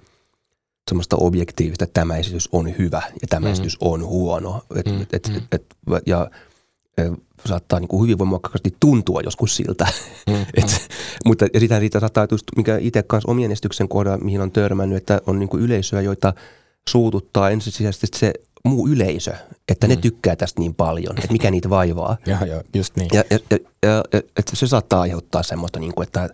[0.89, 3.53] semmoista objektiivista, että tämä esitys on hyvä ja tämä hmm.
[3.53, 4.61] esitys on huono.
[4.75, 5.01] Et, hmm.
[5.01, 5.65] et, et, et,
[6.05, 6.29] ja
[7.45, 9.87] saattaa niin kuin hyvin voimakkaasti tuntua joskus siltä.
[10.27, 10.89] Mm, et.
[11.25, 14.97] Mutta ja sitä, siitä saattaa, just, mikä itse kanssa omien esityksen kohdalla, mihin on törmännyt,
[14.97, 16.33] että on niin kuin yleisöä, joita
[16.89, 18.33] suututtaa ensisijaisesti se
[18.65, 19.33] muu yleisö,
[19.67, 19.89] että mm.
[19.89, 22.17] ne tykkää tästä niin paljon, että mikä niitä vaivaa.
[22.25, 23.09] Ja, ja, just niin.
[23.13, 26.29] Ja, ja, ja, ja, että se saattaa aiheuttaa semmoista, niin kuin, että,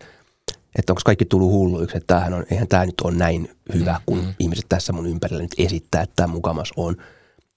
[0.79, 4.17] että onko kaikki tullut hulluiksi, että tämähän on, eihän tämä nyt ole näin hyvä, kun
[4.17, 4.33] mm.
[4.39, 6.97] ihmiset tässä mun ympärillä nyt esittää, että tämä mukamas on.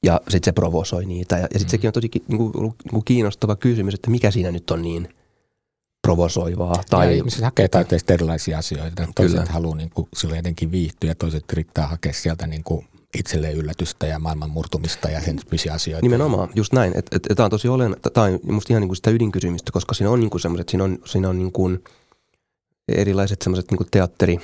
[0.02, 1.38] Ja sitten se provosoi niitä.
[1.38, 1.70] Ja, ja sitten mm.
[1.70, 5.08] sekin on tosi niin kuin, niin kuin kiinnostava kysymys, että mikä siinä nyt on niin
[6.04, 6.82] provosoivaa.
[6.90, 7.06] Tai...
[7.06, 9.06] Ja ihmiset hakee taiteesta erilaisia asioita.
[9.14, 9.52] Toiset Kyllä.
[9.52, 12.86] haluaa niin kuin, silloin jotenkin viihtyä ja toiset yrittää hakea sieltä niin kuin,
[13.18, 16.04] itselleen yllätystä ja maailman murtumista ja sen tyyppisiä asioita.
[16.04, 16.92] Nimenomaan, just näin.
[16.96, 19.72] Että et, et, tämä on tosi olen, tämä on musta ihan niin kuin sitä ydinkysymystä,
[19.72, 21.84] koska siinä on niin kuin semmoiset, siinä on, siinä on niin kuin
[22.88, 24.38] erilaiset semmoiset niin kuin teatteri,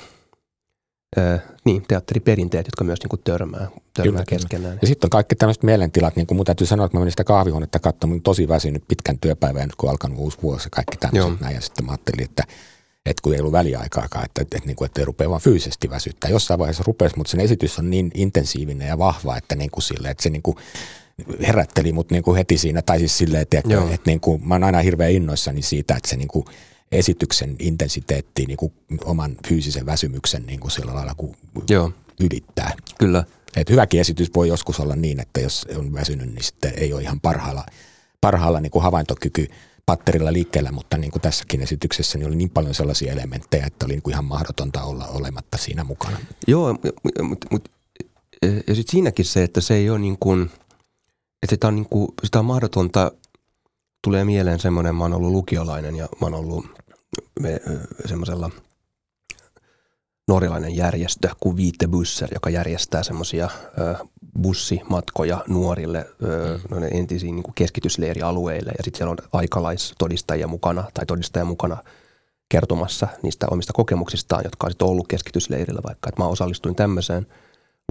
[1.17, 4.79] Öö, niin, teatteriperinteet, jotka myös niin kuin törmää, törmää keskenään.
[4.81, 7.23] Ja sitten on kaikki tämmöiset mielentilat, niin kuin mun täytyy sanoa, että mä menin sitä
[7.23, 11.41] kahvihuonetta katsomaan, tosi väsynyt pitkän työpäivän, nyt kun on alkanut uusi vuosi ja kaikki tämmöiset
[11.41, 11.55] näin.
[11.55, 12.43] Ja sitten mä ajattelin, että,
[13.05, 15.89] että kun ei ollut väliaikaakaan, että, että, että, niin kuin, että ei rupea vaan fyysisesti
[15.89, 16.29] väsyttää.
[16.29, 20.09] Jossain vaiheessa rupesi, mutta sen esitys on niin intensiivinen ja vahva, että, niin kuin sille,
[20.09, 20.57] että se niin kuin
[21.47, 24.55] herätteli mut niin kuin heti siinä, tai siis silleen, että, että, että niin kuin, mä
[24.55, 26.45] oon aina hirveän innoissani siitä, että se niin kuin,
[26.91, 28.73] esityksen intensiteettiin niin kuin
[29.05, 31.35] oman fyysisen väsymyksen niin kuin sillä lailla kuin
[31.69, 31.91] Joo.
[32.19, 32.73] ylittää.
[32.97, 33.23] Kyllä.
[33.55, 37.01] Et hyväkin esitys voi joskus olla niin, että jos on väsynyt, niin sitten ei ole
[37.01, 37.65] ihan parhaalla,
[38.21, 39.47] parhaalla niin kuin havaintokyky
[39.85, 43.93] patterilla liikkeellä, mutta niin kuin tässäkin esityksessä niin oli niin paljon sellaisia elementtejä, että oli
[43.93, 46.17] niin kuin ihan mahdotonta olla olematta siinä mukana.
[46.47, 46.73] Joo,
[47.23, 47.69] mutta mut,
[48.41, 50.41] ja sitten siinäkin se, että se ei ole niin kuin,
[51.43, 53.11] että sitä on, niin kuin, sitä on mahdotonta,
[54.03, 56.65] tulee mieleen semmoinen, mä oon ollut lukiolainen ja mä oon ollut
[57.39, 57.61] me
[58.05, 58.49] semmoisella
[60.27, 63.49] norjalainen järjestö kuin Viite Busser, joka järjestää semmoisia
[64.41, 66.83] bussimatkoja nuorille mm.
[66.91, 68.71] entisiin niin keskitysleirialueille.
[68.77, 71.77] Ja sitten siellä on aikalaistodistajia mukana tai todistajia mukana
[72.49, 76.09] kertomassa niistä omista kokemuksistaan, jotka on sitten ollut keskitysleirillä vaikka.
[76.09, 77.27] Että mä osallistuin tämmöiseen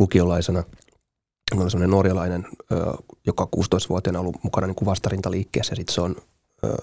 [0.00, 0.64] lukiolaisena.
[1.52, 2.46] Mulla on semmoinen norjalainen,
[3.26, 5.74] joka 16-vuotiaana ollut mukana niin kuin vastarintaliikkeessä.
[5.74, 6.16] Sitten se on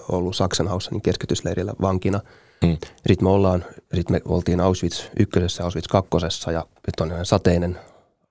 [0.08, 2.20] ollut Sachsenhausenin keskitysleirillä vankina.
[2.64, 2.76] Mm.
[2.96, 3.64] Sitten me ollaan,
[3.94, 7.78] sit me oltiin Auschwitz ykkösessä, Auschwitz kakkosessa ja nyt on sateinen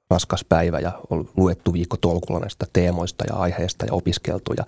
[0.10, 4.66] raskas päivä ja on luettu viikko tolkulla näistä teemoista ja aiheista ja opiskeltu ja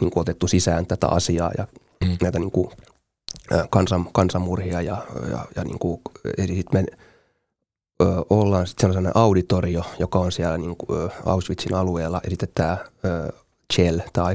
[0.00, 1.66] niin kuin otettu sisään tätä asiaa ja
[2.04, 2.16] mm.
[2.22, 2.70] näitä niin kuin,
[3.70, 6.00] kansan, kansanmurhia ja, ja, ja niin kuin,
[6.38, 6.84] eli sit me
[8.02, 12.78] ö, ollaan sitten sellainen auditorio, joka on siellä niin kuin, ö, Auschwitzin alueella, esitetään
[13.74, 14.26] Chell, tämä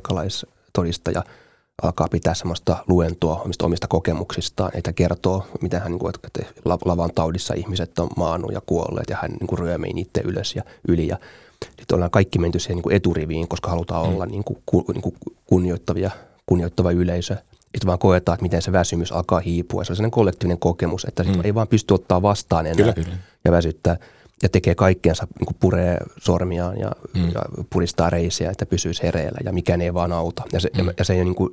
[0.72, 1.24] aikalaistodistaja–
[1.82, 6.40] alkaa pitää semmoista luentoa omista, omista kokemuksistaan, että kertoo, miten hän, niin kuin, että
[6.86, 10.64] lavan taudissa ihmiset on maannut ja kuolleet ja hän niin kuin ryömii niitä ylös ja
[10.88, 11.08] yli.
[11.08, 11.18] Ja
[11.66, 14.14] sitten ollaan kaikki menty siihen niin kuin eturiviin, koska halutaan mm.
[14.14, 16.12] olla niin kuin, ku, niin kuin kunnioittavia,
[16.46, 17.36] kunnioittava yleisö.
[17.62, 19.84] Sitten vaan koetaan, että miten se väsymys alkaa hiipua.
[19.84, 21.42] Se on sellainen kollektiivinen kokemus, että mm.
[21.44, 23.18] ei vaan pysty ottaa vastaan enää kyllä, kyllä.
[23.46, 23.98] ja väsyttää.
[24.42, 27.32] Ja tekee kaikkeensa, niin kuin puree sormiaan ja, mm.
[27.34, 30.44] ja puristaa reisiä, että pysyisi hereillä ja mikään ei vaan auta.
[30.54, 30.90] Ja se, mm.
[30.98, 31.50] ja se, ei niin kuin,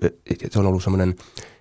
[0.51, 1.11] se on ollut semmoinen,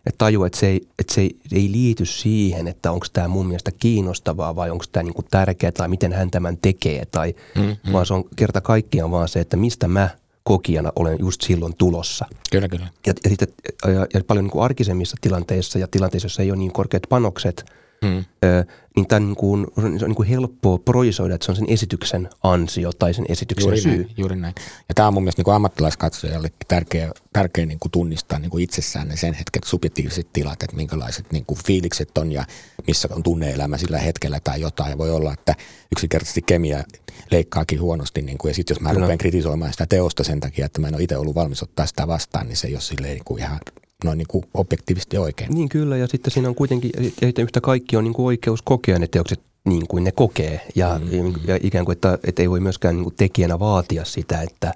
[0.06, 3.48] että taju, että se ei, että se ei, ei liity siihen, että onko tämä mun
[3.48, 7.94] mielestä kiinnostavaa vai onko tämä niin tärkeää tai miten hän tämän tekee, tai, mm, mm.
[7.94, 10.10] vaan se on kerta kaikkiaan vaan se, että mistä mä
[10.44, 12.26] kokijana olen just silloin tulossa.
[12.52, 12.88] Kyllä, kyllä.
[13.08, 16.74] Ja, ja, ja, ja paljon niin kuin arkisemmissa tilanteissa ja tilanteissa, joissa ei ole niin
[16.74, 17.66] korkeat panokset–
[18.02, 18.26] mm.
[18.46, 21.70] ö, niin tämä niin kuin, se on niin kuin helppoa projisoida, että se on sen
[21.70, 23.98] esityksen ansio tai sen esityksen juuri syy.
[23.98, 24.56] Näin, juuri näin.
[24.90, 29.08] Ja tämä on mun mielestä niin ammattilaiskatsojalle tärkeä, tärkeä niin kuin tunnistaa niin kuin itsessään
[29.08, 32.46] ne sen hetken subjektiiviset tilat, että minkälaiset niin kuin fiilikset on ja
[32.88, 34.90] missä on tunneelämä sillä hetkellä tai jotain.
[34.90, 35.56] Ja voi olla, että
[35.92, 36.84] yksinkertaisesti kemia
[37.32, 38.22] leikkaakin huonosti.
[38.22, 40.96] Niin kuin, ja sitten jos mä rupean kritisoimaan sitä teosta sen takia, että mä en
[40.96, 43.60] ole itse ollut valmis ottaa sitä vastaan, niin se ei ole silleen niin kuin ihan
[44.04, 45.54] noin niin kuin objektiivisesti oikein.
[45.54, 49.00] Niin kyllä, ja sitten siinä on kuitenkin, ja yhtä kaikki on niin kuin oikeus kokea
[49.00, 50.68] ne teokset niin kuin ne kokee.
[50.76, 51.34] Ja, mm.
[51.48, 54.74] ja ikään kuin, että, että ei voi myöskään niin kuin tekijänä vaatia sitä, että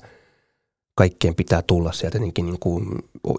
[0.96, 2.86] kaikkeen pitää tulla sieltä jotenkin niin kuin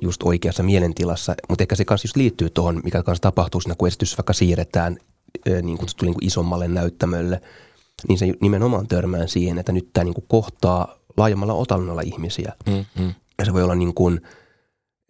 [0.00, 1.34] just oikeassa mielentilassa.
[1.48, 4.96] Mutta ehkä se kanssa just liittyy tuohon, mikä kanssa tapahtuu siinä, kun esitys vaikka siirretään
[5.62, 7.40] niin kuin, niin kuin isommalle näyttämölle,
[8.08, 12.52] niin se nimenomaan törmää siihen, että nyt tämä niin kuin kohtaa laajemmalla otannalla ihmisiä.
[12.66, 13.14] Mm, mm.
[13.38, 14.20] Ja se voi olla niin kuin,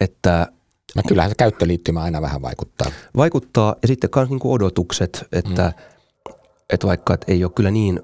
[0.00, 0.48] että
[0.96, 2.90] No kyllähän se käyttöliittymä aina vähän vaikuttaa.
[3.16, 5.74] Vaikuttaa ja sitten myös niin odotukset, että,
[6.28, 6.34] mm.
[6.70, 8.02] että vaikka että ei ole kyllä niin,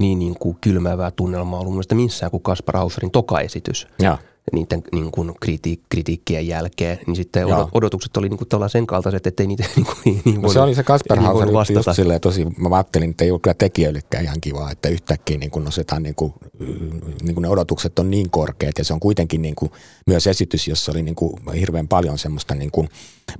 [0.00, 3.86] niin, niin kuin kylmäävää tunnelmaa ollut mielestäni missään kuin Kaspar Hauserin toka-esitys.
[3.98, 4.18] Ja
[4.52, 7.68] niiden niin kuin kriti- kritiikkien jälkeen, niin sitten Joo.
[7.72, 10.48] odotukset oli niin kuin tavallaan sen kaltaiset, että ei niitä niin, kuin, niin, niin no
[10.48, 14.24] se oli se Kasper Hauser just silleen tosi, mä ajattelin, että ei ole kyllä tekijöillekään
[14.24, 16.34] ihan kivaa, että yhtäkkiä niin kuin nostetaan niin kuin,
[17.22, 19.72] niin kuin ne odotukset on niin korkeat ja se on kuitenkin niin kuin
[20.06, 22.88] myös esitys, jossa oli niin kuin hirveän paljon semmoista niin kuin,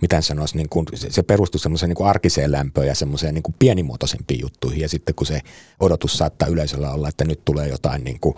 [0.01, 3.55] miten sanoisi, niin kuin, se perustui semmoiseen niin kuin arkiseen lämpöön ja semmoiseen niin kuin
[3.59, 5.41] pienimuotoisempiin juttuihin ja sitten kun se
[5.81, 8.35] odotus saattaa yleisöllä olla, että nyt tulee jotain niin kuin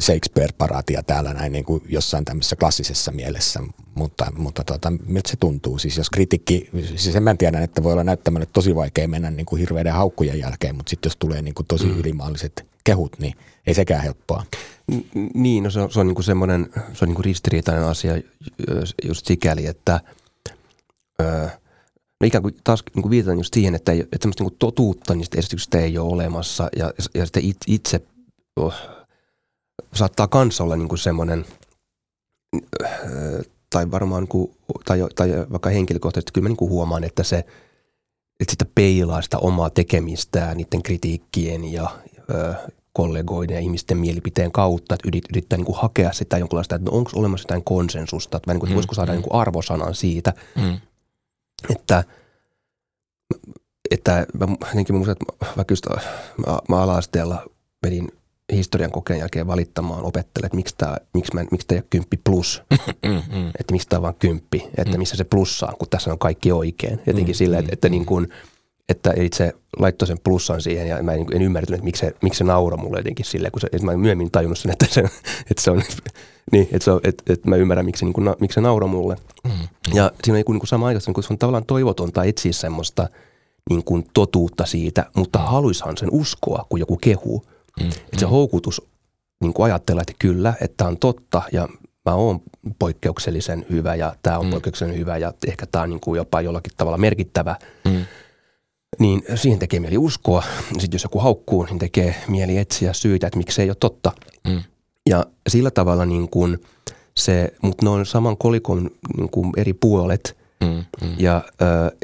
[0.00, 3.60] Shakespeare-paraatia täällä näin niin kuin jossain tämmöisessä klassisessa mielessä,
[3.94, 5.78] mutta, mutta tuota, miltä se tuntuu?
[5.78, 9.46] Siis jos kritiikki, siis en mä tiedä, että voi olla näyttämällä tosi vaikea mennä niin
[9.46, 12.00] kuin hirveiden haukkujen jälkeen, mutta sitten jos tulee niin kuin tosi mm.
[12.00, 13.34] ylimaalliset kehut, niin
[13.66, 14.44] ei sekään helppoa.
[15.34, 18.12] Niin, no se on, se on niin kuin semmoinen, se on niin kuin ristiriitainen asia
[19.04, 20.00] just sikäli, että
[21.20, 21.48] öö,
[22.20, 24.58] no ikään kuin taas niin kuin viitataan just siihen, että, ei, että semmoista niin kuin
[24.58, 28.00] totuutta niistä esityksistä ei ole olemassa ja, ja sitten itse
[28.56, 28.74] oh,
[29.94, 31.44] saattaa kanssa olla niin kuin semmoinen,
[33.70, 37.38] tai varmaan, niin tai, tai vaikka henkilökohtaisesti, kyllä mä niin kuin huomaan, että se,
[38.40, 41.90] että sitä peilaa sitä omaa tekemistään niiden kritiikkien ja
[42.30, 42.54] ö,
[42.92, 47.10] kollegoiden ja ihmisten mielipiteen kautta, että yrittää niin kuin hakea sitä jonkunlaista, että no onko
[47.14, 49.16] olemassa jotain konsensusta, että, niin kuin, että voisiko saada mm.
[49.16, 50.78] niin kuin arvosanan siitä, mm.
[51.70, 52.04] että
[53.90, 55.86] että mä jotenkin muistan, että vaikka just
[56.46, 57.46] mä, mä ala-asteella
[57.82, 58.08] menin
[58.56, 62.62] historian kokeen jälkeen valittamaan opettajalle, että miksi tämä miksi mä, miksi ei ole kymppi plus,
[63.06, 66.18] mm, että miksi tämä on vain kymppi, että missä se plussa on, kun tässä on
[66.18, 67.00] kaikki oikein.
[67.06, 68.28] Jotenkin mm, sillä, että, että, niin kuin,
[68.88, 72.38] että itse laittoi sen plussan siihen ja mä en, en ymmärtänyt, että miksi se, miksi
[72.38, 75.00] se nauroi mulle jotenkin silleen, kun se, että mä en myöhemmin tajunnut sen, että se,
[75.50, 75.82] että se on,
[76.52, 79.16] niin, että, se on, että, että mä ymmärrän, miksi, niin kuin, miksi se nauroi mulle.
[79.44, 79.56] Mm, mm.
[79.94, 82.52] Ja siinä on niin kuin, niin kuin sama aikaisesti, niin se on tavallaan toivotonta etsiä
[82.52, 83.08] semmoista
[83.70, 87.44] niin kuin totuutta siitä, mutta haluishan sen uskoa, kun joku kehuu.
[87.80, 87.88] Mm.
[87.88, 88.82] Että se houkutus
[89.40, 91.68] niin kuin ajatella, että kyllä, että on totta ja
[92.06, 92.40] mä oon
[92.78, 94.50] poikkeuksellisen hyvä ja tämä on mm.
[94.50, 97.56] poikkeuksellisen hyvä ja ehkä tämä on niin kuin jopa jollakin tavalla merkittävä.
[97.84, 98.04] Mm.
[98.98, 100.42] Niin siihen tekee mieli uskoa.
[100.68, 104.12] Sitten jos joku haukkuu, niin tekee mieli etsiä syitä, että miksi se ei ole totta.
[104.48, 104.62] Mm.
[105.08, 106.58] Ja sillä tavalla niin kuin
[107.16, 110.84] se, mutta ne on saman kolikon niin kuin eri puolet mm.
[111.00, 111.14] Mm.
[111.18, 111.44] ja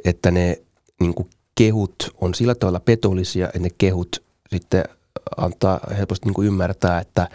[0.04, 0.62] että ne
[1.00, 4.84] niin kuin kehut on sillä tavalla petollisia, että ne kehut sitten
[5.36, 7.28] antaa helposti niin kuin ymmärtää, että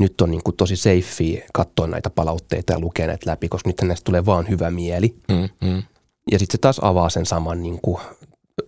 [0.00, 3.82] nyt on niin kuin tosi safea katsoa näitä palautteita ja lukea näitä läpi, koska nyt
[3.82, 5.14] näistä tulee vaan hyvä mieli.
[5.28, 5.82] Mm, mm.
[6.30, 8.00] Ja sitten se taas avaa sen saman, niin kuin,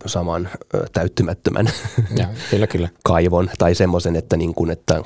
[0.05, 1.69] saman ö, täyttymättömän
[2.19, 2.89] ja, kyllä, kyllä.
[3.03, 5.03] kaivon tai semmoisen, että, niin kuin, että,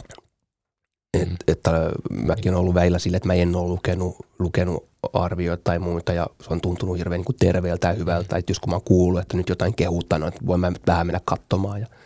[1.14, 1.36] et, mm.
[1.48, 1.72] että
[2.10, 6.28] mäkin olen ollut väillä sille, että mä en ole lukenut, lukenut arvioita tai muita ja
[6.42, 9.22] se on tuntunut hirveän niin kuin terveeltä ja hyvältä, että jos kun mä oon kuullut,
[9.22, 11.88] että nyt jotain kehuttaa, no, että voin mä vähän mennä katsomaan ja–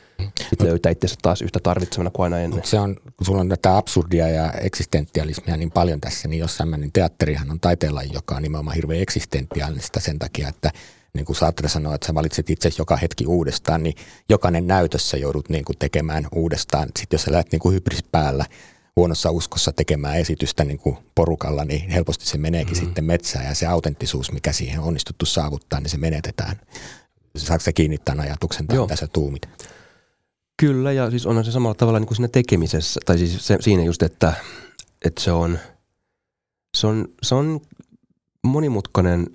[0.49, 2.62] sitten löytää itse taas yhtä tarvitsevana kuin aina ennen.
[2.63, 6.91] se on, kun sulla on tätä absurdia ja eksistentialismia niin paljon tässä, niin jossain määrin
[6.91, 10.71] teatterihan on taiteenlaji, joka on nimenomaan hirveän eksistentiaalista sen takia, että
[11.13, 13.95] niin kuin Sartre sanoi, että sä valitset itse joka hetki uudestaan, niin
[14.29, 16.89] jokainen näytössä joudut niin kuin tekemään uudestaan.
[16.99, 18.45] Sitten jos sä lähdet niin kuin hybris päällä
[18.95, 22.86] huonossa uskossa tekemään esitystä niin kuin porukalla, niin helposti se meneekin mm-hmm.
[22.86, 26.55] sitten metsään ja se autenttisuus, mikä siihen on onnistuttu saavuttaa, niin se menetetään.
[27.38, 29.49] Saatko se kiinnittää ajatuksen tai tässä tuumit?
[30.62, 33.84] Kyllä, ja siis onhan se samalla tavalla niin kuin siinä tekemisessä, tai siis se, siinä
[33.84, 34.34] just, että,
[35.06, 35.60] että se on,
[36.78, 37.60] se on, se on
[38.43, 39.28] monimutkainen,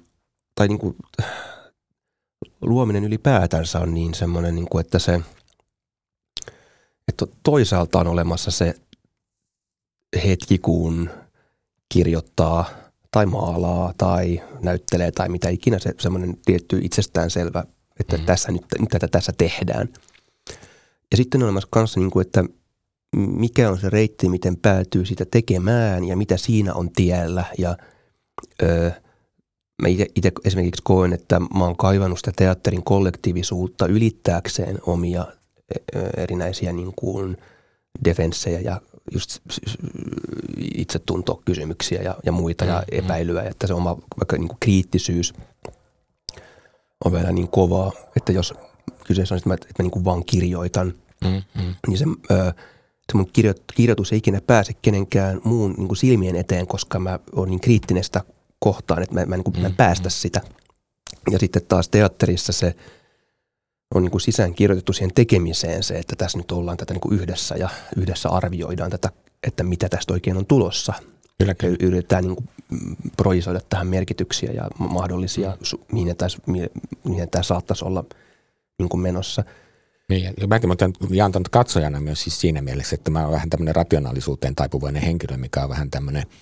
[0.55, 0.97] tai niin kuin,
[2.61, 5.21] luominen ylipäätänsä on niin semmoinen, niin kuin, että se,
[7.09, 8.75] että toisaalta on olemassa se
[10.25, 11.11] hetki, kun
[11.95, 12.71] kirjoittaa
[13.11, 17.65] tai maalaa tai näyttelee tai mitä ikinä se semmoinen tietty itsestäänselvä,
[18.01, 18.25] että mm.
[18.25, 19.89] tässä nyt, nyt tätä tässä tehdään.
[21.11, 22.45] Ja sitten on olemassa kanssa, niin kuin, että
[23.17, 27.45] mikä on se reitti, miten päätyy sitä tekemään ja mitä siinä on tiellä.
[27.59, 27.77] Ja
[28.63, 28.91] öö,
[29.83, 35.27] mä itse esimerkiksi koen, että mä oon kaivannut sitä teatterin kollektiivisuutta ylittääkseen omia
[36.17, 37.37] erinäisiä niin kuin
[38.05, 38.81] defenssejä ja
[39.13, 39.41] just
[40.75, 45.35] itsetuntokysymyksiä ja, ja muita mm, ja epäilyä, että se oma vaikka niin kuin kriittisyys
[47.05, 48.55] on vielä niin kovaa, että jos
[49.07, 50.95] kyseessä on, että mä, että mä niin kuin vaan kirjoitan,
[51.25, 51.75] mm, mm.
[51.87, 52.53] niin se, ö,
[53.13, 57.19] se mun kirjo, kirjoitus ei ikinä pääse kenenkään muun niin kuin silmien eteen, koska mä
[57.33, 58.25] oon niin kriittinen sitä
[58.59, 60.11] kohtaan, että mä, mä, niin kuin, mm, mä en päästä mm.
[60.11, 60.41] sitä.
[61.31, 62.75] Ja sitten taas teatterissa se
[63.95, 67.21] on niin kuin sisään kirjoitettu siihen tekemiseen se, että tässä nyt ollaan tätä niin kuin
[67.21, 69.11] yhdessä ja yhdessä arvioidaan tätä,
[69.47, 70.93] että mitä tästä oikein on tulossa.
[71.39, 71.77] Kyllä, kyllä.
[71.81, 72.49] Yritetään niin kuin
[73.17, 75.85] projisoida tähän merkityksiä ja mahdollisia, mm.
[75.93, 76.29] mihin tämä,
[77.05, 78.05] mihin tämä saattaisi olla
[78.79, 79.45] niin kuin menossa.
[80.09, 83.75] Niin, ja mäkin olen jaan katsojana myös siis siinä mielessä, että mä olen vähän tämmöinen
[83.75, 86.23] rationaalisuuteen taipuvainen henkilö, mikä on vähän tämmöinen–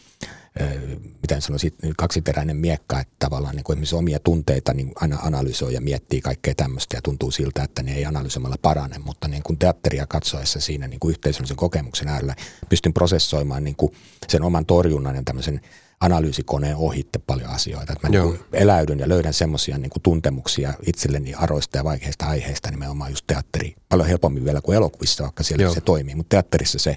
[1.22, 5.80] miten sanoisin, kaksiteräinen miekka, että tavallaan niin kuin esimerkiksi omia tunteita niin aina analysoi ja
[5.80, 10.06] miettii kaikkea tämmöistä ja tuntuu siltä, että ne ei analysoimalla parane, mutta niin kuin teatteria
[10.06, 12.34] katsoessa siinä niin kuin yhteisöllisen kokemuksen äärellä
[12.68, 13.92] pystyn prosessoimaan niin kuin
[14.28, 15.60] sen oman torjunnan ja tämmöisen
[16.04, 17.92] analyysikoneen ohitte paljon asioita.
[17.92, 23.10] Että mä niin eläydyn ja löydän semmoisia niin tuntemuksia itselleni aroista ja vaikeista aiheista nimenomaan
[23.10, 23.74] just teatteri.
[23.88, 25.74] Paljon helpommin vielä kuin elokuvissa, vaikka siellä Joo.
[25.74, 26.14] se toimii.
[26.14, 26.96] Mutta teatterissa se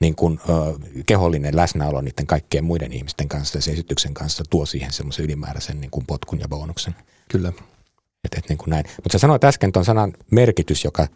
[0.00, 0.52] niin kuin, ö,
[1.06, 5.80] kehollinen läsnäolo niiden kaikkien muiden ihmisten kanssa ja se esityksen kanssa tuo siihen semmoisen ylimääräisen
[5.80, 6.96] niin kuin potkun ja bonuksen.
[7.28, 7.52] Kyllä.
[8.24, 8.84] Et, et niin kuin näin.
[8.96, 11.08] Mutta sä sanoit äsken tuon sanan merkitys, joka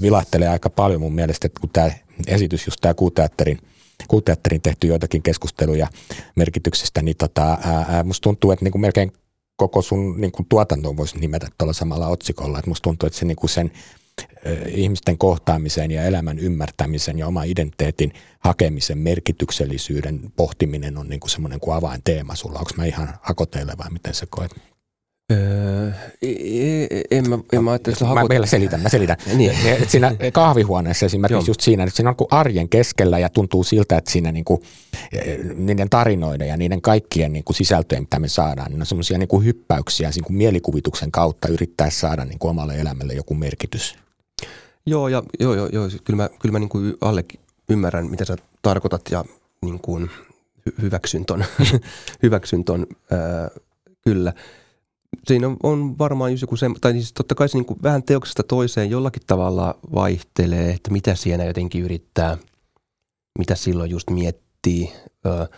[0.00, 1.90] vilahtelee aika paljon mun mielestä, että kun tämä
[2.26, 3.58] esitys, just tämä kuuteatterin–
[4.08, 5.88] kuuteatterin tehty joitakin keskusteluja
[6.36, 9.12] merkityksestä, niin tota, ää, musta tuntuu, että niin kuin melkein
[9.56, 12.58] koko sun niin kuin tuotanto voisi nimetä tuolla samalla otsikolla.
[12.58, 13.72] Että musta tuntuu, että se niin kuin sen
[14.68, 21.60] ihmisten kohtaamisen ja elämän ymmärtämisen ja oma identiteetin hakemisen merkityksellisyyden pohtiminen on niin kuin semmoinen
[21.60, 22.58] kuin avainteema sulla.
[22.58, 24.71] Onko mä ihan hakoteille vai miten se koet?
[25.30, 25.90] Öö,
[27.10, 28.22] en mä, en mä ajattele, että hakot...
[28.22, 29.16] Mä vielä selitän, mä selitän.
[29.36, 29.52] niin.
[29.88, 34.10] Siinä kahvihuoneessa esimerkiksi just siinä, että siinä on kuin arjen keskellä ja tuntuu siltä, että
[34.10, 34.62] siinä niin kuin,
[35.54, 39.28] niiden tarinoiden ja niiden kaikkien niin kuin sisältöjen, mitä me saadaan, niin on semmoisia niin
[39.28, 43.94] kuin hyppäyksiä niin kuin mielikuvituksen kautta yrittää saada niin kuin omalle elämälle joku merkitys.
[44.86, 45.88] Joo, ja, joo, joo, joo.
[46.04, 47.24] kyllä mä, kyllä mä niin kuin alle
[47.68, 49.24] ymmärrän, mitä sä tarkoitat ja
[49.62, 50.10] niin kuin
[50.82, 51.44] hyväksyn ton,
[52.22, 53.48] hyväksyn ton ää,
[54.04, 54.32] kyllä–
[55.26, 58.42] siinä on, varmaan just joku se, tai siis totta kai se niin kuin vähän teoksesta
[58.42, 62.38] toiseen jollakin tavalla vaihtelee, että mitä siinä jotenkin yrittää,
[63.38, 64.92] mitä silloin just miettii,
[65.26, 65.48] ö,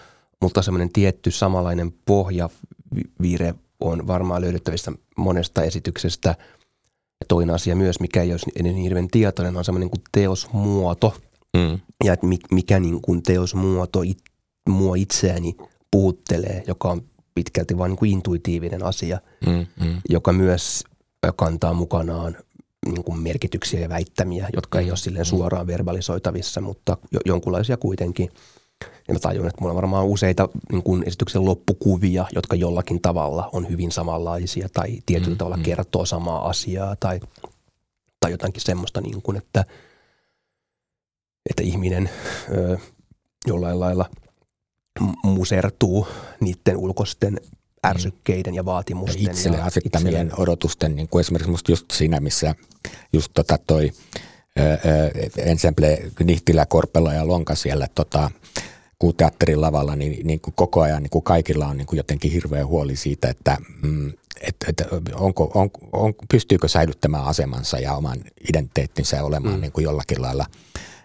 [0.42, 6.28] mutta semmoinen tietty samanlainen pohjavire on varmaan löydettävissä monesta esityksestä.
[7.20, 11.14] Ja toinen asia myös, mikä ei olisi niin hirveän tietoinen, on semmoinen kuin teosmuoto.
[11.56, 11.80] Mm.
[12.04, 14.18] Ja että mikä niin kuin teosmuoto it,
[14.68, 15.56] mua itseäni
[15.90, 17.02] puhuttelee, joka on
[17.34, 20.00] pitkälti vain niin intuitiivinen asia, mm, mm.
[20.08, 20.84] joka myös
[21.36, 22.36] kantaa mukanaan
[22.86, 25.28] niin kuin merkityksiä ja väittämiä, jotka ei ole silleen mm.
[25.28, 28.30] suoraan verbalisoitavissa, mutta jo, jonkunlaisia kuitenkin.
[29.08, 33.50] Ja mä tajun, että mulla on varmaan useita niin kuin esityksen loppukuvia, jotka jollakin tavalla
[33.52, 35.62] on hyvin samanlaisia tai tietyllä mm, tavalla mm.
[35.62, 37.20] kertoo samaa asiaa tai,
[38.20, 39.64] tai jotakin semmoista, niin kuin, että,
[41.50, 42.10] että ihminen
[42.52, 42.78] ö,
[43.46, 44.10] jollain lailla–
[45.22, 46.06] musertuu
[46.40, 47.40] niiden ulkoisten
[47.86, 49.22] ärsykkeiden ja vaatimusten.
[49.22, 50.42] Ja itselle ja asettamien itselle.
[50.42, 52.54] odotusten, niin kuin esimerkiksi musta just siinä, missä
[53.12, 53.92] just tota toi
[55.36, 58.30] ensemble Nihtilä, Korpela ja Lonka siellä tota,
[59.16, 62.66] teatterin lavalla, niin, niin kuin koko ajan niin kuin kaikilla on niin kuin jotenkin hirveä
[62.66, 64.82] huoli siitä, että mm, et, et,
[65.14, 69.60] onko, on, on, pystyykö säilyttämään asemansa ja oman identiteettinsä olemaan mm.
[69.60, 70.46] niin kuin jollakin lailla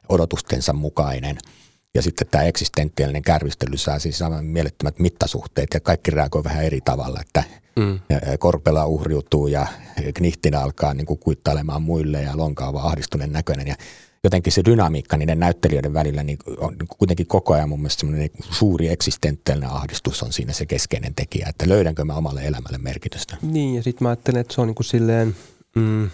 [0.10, 1.38] odotustensa mukainen–
[1.96, 6.82] ja sitten tämä eksistentiaalinen kärvistely saa siis aivan mielettömät mittasuhteet ja kaikki reagoi vähän eri
[6.86, 7.44] tavalla, että
[7.76, 8.00] mm.
[8.40, 9.68] Korpela uhriutuu ja
[10.14, 13.76] Knihtinä alkaa niin kuin kuittailemaan muille ja Lonka on ahdistuneen näköinen ja
[14.24, 18.88] jotenkin se dynamiikka niiden näyttelijöiden välillä niin on kuitenkin koko ajan mun mielestä semmoinen suuri
[18.88, 23.38] eksistentiaalinen ahdistus on siinä se keskeinen tekijä, että löydänkö mä omalle elämälle merkitystä.
[23.42, 25.36] Niin ja sitten mä ajattelen, että se on niin kuin silleen,
[25.76, 26.06] mm,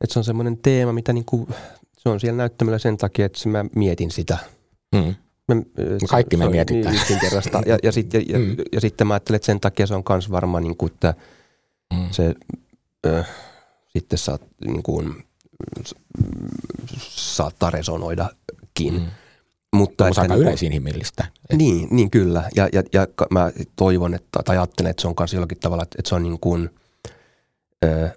[0.00, 1.46] että se on semmoinen teema, mitä niin kuin
[1.98, 4.38] Se on siellä näyttämällä sen takia, että mä mietin sitä.
[4.94, 5.14] Mm.
[5.48, 5.62] Me,
[6.08, 6.94] Kaikki me mietitään.
[6.94, 7.18] Niin
[7.66, 8.56] ja, ja, sit, ja, ja, mm.
[8.72, 11.14] ja sitten mä ajattelen, että sen takia se on myös varmaan, niin kuin, että
[11.94, 12.08] mm.
[12.10, 12.34] se
[13.06, 13.24] ö,
[13.88, 15.24] sitten saat, niin kuin,
[17.08, 18.94] saattaa resonoidakin.
[18.94, 19.06] Mm.
[19.72, 21.24] Mutta että, aika niin, yleisinhimillistä.
[21.52, 22.50] Niin, niin kyllä.
[22.56, 25.96] Ja, ja, ja mä toivon, että, tai ajattelen, että se on myös jollakin tavalla, että,
[25.98, 26.70] että se on niin kuin,
[27.84, 28.10] ö,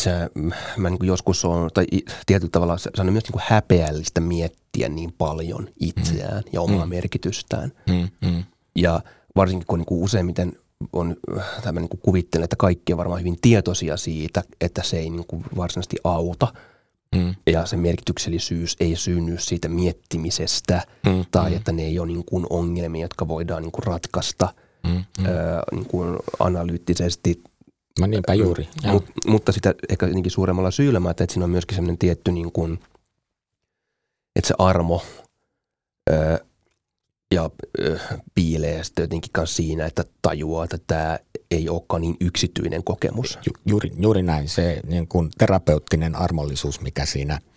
[0.00, 0.30] se,
[0.76, 1.86] mä niin joskus on, tai
[2.26, 6.50] tietyllä tavalla se, se on myös niin kuin häpeällistä miettiä niin paljon itseään mm.
[6.52, 6.90] ja omaa mm.
[6.90, 7.72] merkitystään.
[7.88, 8.28] Mm.
[8.28, 8.44] Mm.
[8.76, 9.00] Ja
[9.36, 10.52] varsinkin kun niin kuin useimmiten
[10.92, 11.16] on,
[11.62, 15.10] tai mä niin kuin kuvittelen, että kaikki on varmaan hyvin tietoisia siitä, että se ei
[15.10, 16.52] niin kuin varsinaisesti auta.
[17.14, 17.34] Mm.
[17.46, 21.24] Ja se merkityksellisyys ei synny siitä miettimisestä mm.
[21.30, 21.56] tai mm.
[21.56, 24.54] että ne ei ole niin kuin ongelmia, jotka voidaan niin kuin ratkaista
[24.86, 25.04] mm.
[25.18, 25.26] Mm.
[25.26, 27.42] Öö, niin kuin analyyttisesti–
[28.00, 28.68] Mä niinpä juuri.
[28.86, 32.52] Mut, mutta sitä ehkä jotenkin suuremmalla syyllä mä että siinä on myöskin semmoinen tietty niin
[32.52, 32.78] kuin,
[34.36, 35.02] että se armo
[36.10, 36.44] ö,
[37.34, 37.98] ja ö,
[38.34, 41.18] piilee sitten jotenkin kanssa siinä, että tajuaa, että tämä
[41.50, 43.38] ei olekaan niin yksityinen kokemus.
[43.46, 44.48] Ju, juuri, juuri näin.
[44.48, 47.40] Se niin kuin terapeuttinen armollisuus, mikä siinä–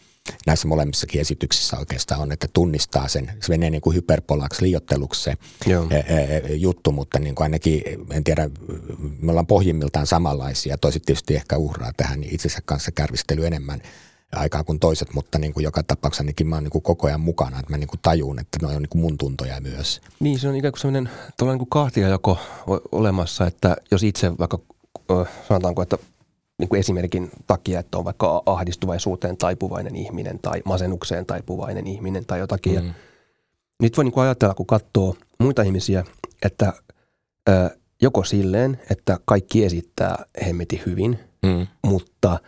[0.48, 3.32] näissä molemmissakin esityksissä oikeastaan on, että tunnistaa sen.
[3.42, 5.88] Se menee niin kuin hyperpolaksi liiotteluksi se Joo.
[6.50, 8.50] Juttu, mutta niin kuin ainakin, en tiedä,
[9.22, 10.78] me ollaan pohjimmiltaan samanlaisia.
[10.78, 13.82] Toiset tietysti ehkä uhraa tähän niin itsensä kanssa kärvistely enemmän
[14.36, 17.22] aikaa kuin toiset, mutta niin kuin joka tapauksessa ainakin mä oon niin kuin koko ajan
[17.22, 20.02] mukana, että mä niin kuin tajun, että ne on niin kuin mun tuntoja myös.
[20.20, 21.10] Niin, se on ikään kuin sellainen
[21.42, 22.38] niin kuin kahtiajako
[22.92, 24.60] olemassa, että jos itse vaikka
[25.48, 25.98] sanotaanko, että
[26.60, 32.40] niin kuin esimerkin takia, että on vaikka ahdistuvaisuuteen taipuvainen ihminen tai masennukseen taipuvainen ihminen tai
[32.40, 32.84] jotakin.
[32.84, 32.94] Mm.
[33.82, 36.04] Nyt voi niin kuin ajatella, kun katsoo muita ihmisiä,
[36.46, 36.74] että
[37.50, 37.70] ö,
[38.02, 41.68] joko silleen, että kaikki esittää hemmeti hyvin, mm.
[41.84, 42.40] mutta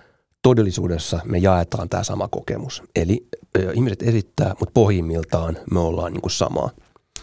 [0.42, 2.84] todellisuudessa me jaetaan tämä sama kokemus.
[2.96, 6.70] Eli ö, ihmiset esittää, mutta pohjimmiltaan me ollaan niin kuin samaa.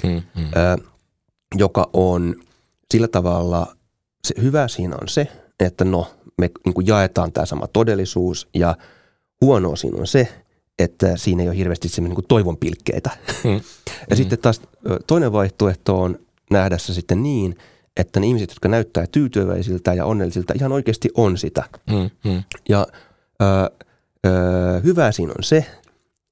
[0.03, 0.45] Mm, mm.
[0.45, 0.89] Ö,
[1.55, 2.35] joka on
[2.91, 3.77] sillä tavalla,
[4.27, 5.29] se hyvä siinä on se,
[5.61, 6.07] että no–
[6.39, 8.77] me niin kuin jaetaan tämä sama todellisuus ja
[9.41, 10.29] huono siinä on se,
[10.79, 13.11] että siinä ei ole hirveästi semmoinen niin toivon pilkkeitä.
[13.45, 13.51] Mm.
[14.11, 14.17] ja mm.
[14.17, 14.61] sitten taas
[15.07, 16.19] toinen vaihtoehto on
[16.51, 17.59] nähdä se sitten niin,
[17.97, 21.65] että ne ihmiset, jotka näyttää tyytyväisiltä ja onnellisilta, ihan oikeasti on sitä.
[21.91, 22.31] Mm.
[22.31, 22.43] Mm.
[22.69, 22.87] Ja
[23.43, 23.71] ö,
[24.27, 25.67] ö, hyvä siinä on se,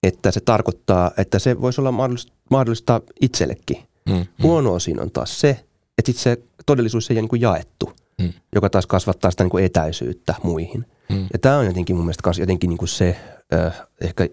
[0.03, 3.79] että se tarkoittaa, että se voisi olla mahdollista, mahdollista itsellekin.
[4.09, 4.27] Mm.
[4.43, 5.65] Huonoa siinä on taas se,
[5.99, 7.93] että se todellisuus ei ole niin kuin jaettu–
[8.23, 8.33] mm.
[8.55, 10.87] joka taas kasvattaa sitä niin kuin etäisyyttä muihin.
[11.09, 11.27] Mm.
[11.33, 13.17] Ja tämä on jotenkin mun mielestä jotenkin niin kuin se
[13.55, 14.29] äh, ehkä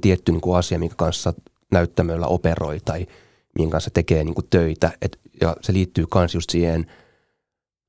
[0.00, 1.34] tietty niin kuin asia, minkä kanssa
[1.72, 3.06] näyttämöllä operoi tai
[3.58, 4.92] minkä kanssa tekee niin kuin töitä.
[5.02, 6.86] Et, ja se liittyy myös just siihen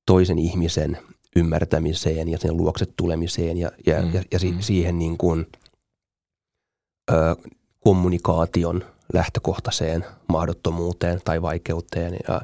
[0.06, 0.98] toisen ihmisen
[1.36, 4.14] ymmärtämiseen ja sen luokset tulemiseen ja, ja, mm.
[4.14, 4.62] ja, ja si- mm.
[4.62, 5.48] siihen niin kuin,
[7.12, 7.36] ö,
[7.80, 12.42] kommunikaation lähtökohtaiseen mahdottomuuteen tai vaikeuteen ja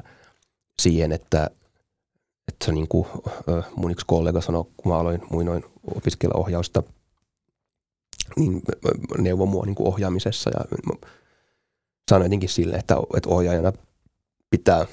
[0.78, 1.50] siihen, että
[2.48, 3.06] että se niin kuin
[3.76, 5.64] mun yksi kollega sanoi, kun mä aloin muinoin
[5.96, 6.82] opiskella ohjausta,
[8.36, 8.62] niin
[9.18, 10.64] neuvoi mua niin kuin ohjaamisessa ja
[12.10, 13.72] sanoi jotenkin silleen, että, että ohjaajana
[14.50, 14.86] pitää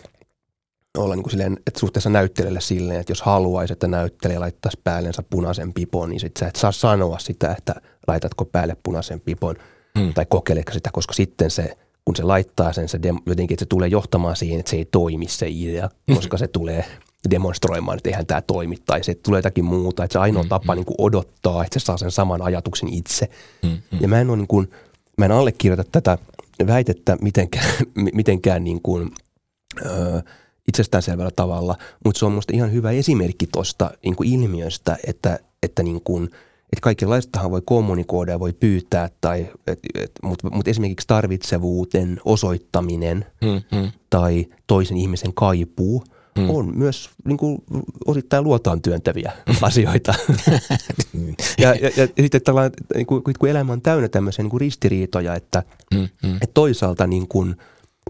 [0.97, 5.23] olla niin kuin silleen, että suhteessa näyttelijälle silleen, että jos haluaisi, että näyttelijä laittaisi päällensä
[5.29, 7.75] punaisen pipon, niin sit sä et saa sanoa sitä, että
[8.07, 9.55] laitatko päälle punaisen pipon
[9.99, 10.13] hmm.
[10.13, 13.87] tai kokeiletko sitä, koska sitten se, kun se laittaa sen, se jotenkin, että se tulee
[13.87, 16.85] johtamaan siihen, että se ei toimi se idea, koska se tulee
[17.30, 20.03] demonstroimaan, että eihän tämä toimi tai se tulee jotakin muuta.
[20.03, 20.78] Että se ainoa mm, tapa mm.
[20.78, 23.30] Niin kuin odottaa, että se saa sen saman ajatuksen itse.
[23.63, 23.97] Mm, mm.
[24.01, 24.72] Ja mä en, ole niin kuin,
[25.17, 26.17] mä en allekirjoita tätä
[26.67, 27.65] väitettä mitenkään,
[28.13, 29.11] mitenkään niin kuin,
[29.86, 30.22] ö,
[30.67, 36.01] itsestäänselvällä tavalla, mutta se on minusta ihan hyvä esimerkki tuosta niin ilmiöstä, että, että niin
[36.03, 36.24] kuin,
[36.74, 43.26] että kaikenlaistahan voi kommunikoida ja voi pyytää, tai, et, et, mutta mut esimerkiksi tarvitsevuuden osoittaminen
[43.41, 43.91] mm, mm.
[44.09, 46.03] tai toisen ihmisen kaipuu–
[46.38, 46.49] mm.
[46.49, 47.63] on myös niin kuin,
[48.05, 50.13] osittain luotaan työntäviä asioita.
[51.57, 55.36] ja, ja, ja sitten tällainen, niin kuin, kun elämä on täynnä tämmöisiä niin kuin ristiriitoja,
[55.36, 55.63] että,
[55.93, 56.36] mm, mm.
[56.36, 57.55] että toisaalta niin kuin,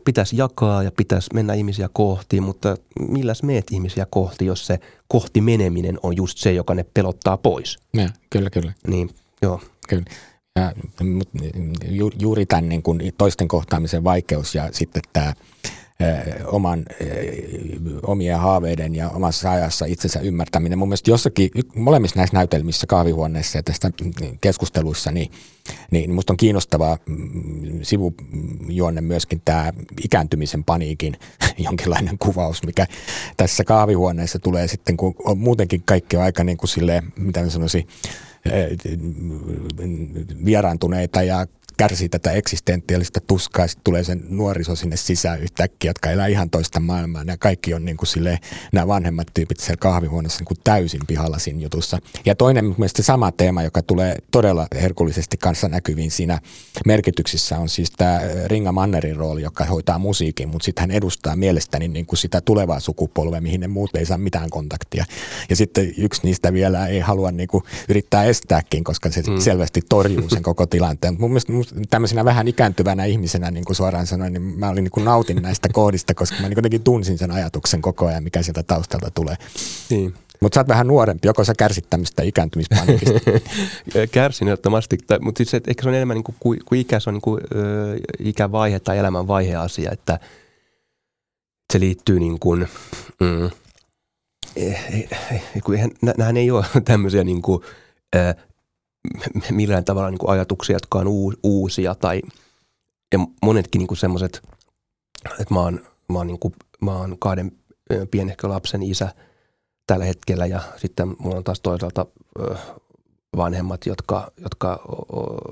[0.06, 5.42] pitäisi jakaa ja pitäisi mennä ihmisiä kohti, mutta milläs meet ihmisiä kohti, jos se kohti
[5.42, 7.80] meneminen on just se, joka ne pelottaa pois?
[7.94, 8.74] Ja, kyllä, kyllä.
[8.88, 9.10] Niin,
[9.42, 9.62] joo.
[9.90, 10.04] Kyllä.
[10.56, 10.74] Ja,
[11.90, 15.34] ju, juuri tämän niin kuin toisten kohtaamisen vaikeus ja sitten tämä–
[16.46, 16.86] oman,
[18.04, 20.78] omien haaveiden ja omassa ajassa itsensä ymmärtäminen.
[20.80, 23.92] Mun mielestä jossakin, molemmissa näissä näytelmissä, kahvihuoneessa ja tästä
[24.42, 25.32] keskusteluissa, niin,
[25.92, 29.74] niin musta on kiinnostavaa mm, sivujuonne myöskin tämä
[30.04, 31.18] ikääntymisen paniikin
[31.58, 32.88] jonkinlainen kuvaus, mikä
[33.38, 37.50] tässä kahvihuoneessa tulee sitten, kun on muutenkin kaikki on aika niin kuin silleen, mitä mä
[37.50, 37.88] sanoisin,
[40.46, 41.48] vieraantuneita ja
[41.82, 46.80] kärsii tätä eksistentiaalista tuskaa, sitten tulee sen nuoriso sinne sisään yhtäkkiä, jotka elää ihan toista
[46.80, 47.24] maailmaa.
[47.28, 48.38] Ja kaikki on niin kuin silleen,
[48.74, 52.00] nämä vanhemmat tyypit siellä kahvihuoneessa niin kuin täysin pihalla siinä jutussa.
[52.26, 56.40] Ja toinen mielestäni sama teema, joka tulee todella herkullisesti kanssa näkyviin siinä
[56.86, 61.88] merkityksissä, on siis tämä Ringa Mannerin rooli, joka hoitaa musiikin, mutta sitten hän edustaa mielestäni
[61.88, 65.06] niin kuin sitä tulevaa sukupolvea, mihin ne muut ei saa mitään kontaktia.
[65.50, 69.40] Ja sitten yksi niistä vielä ei halua niin kuin yrittää estääkin, koska se mm.
[69.40, 71.16] selvästi torjuu sen koko tilanteen.
[71.20, 71.54] Mun mielestä
[71.90, 75.70] tämmöisenä vähän ikääntyvänä ihmisenä, niin kuin suoraan sanoin, niin mä olin niin kuin nautin näistä
[75.74, 79.36] kohdista, koska mä niin jotenkin tunsin sen ajatuksen koko ajan, mikä sieltä taustalta tulee.
[79.90, 80.14] Niin.
[80.42, 83.20] Mutta sä oot vähän nuorempi, joko sä kärsit tämmöistä ikääntymispanikista?
[84.12, 87.14] Kärsin ehdottomasti, mutta siis et, ehkä se on enemmän niin kuin, kuin ikä, se on
[87.14, 89.26] niin kuin, ö, ikävaihe tai elämän
[89.60, 90.20] asia, että
[91.74, 92.68] se liittyy niin kuin,
[93.20, 93.46] mm,
[94.56, 97.64] eh, eh, eh, eihän, nämähän ei ole tämmöisiä niin kuin,
[99.52, 101.08] millään tavalla niin kuin ajatuksia, jotka on
[101.44, 102.22] uusia tai
[103.12, 104.42] ja monetkin niin semmoiset,
[105.40, 105.80] että mä oon,
[106.10, 107.52] mä oon, niin kuin, mä oon kahden
[108.12, 109.14] pienehkö lapsen isä
[109.88, 112.06] tällä hetkellä ja sitten mulla on taas toisaalta
[113.38, 114.80] vanhemmat, jotka, jotka,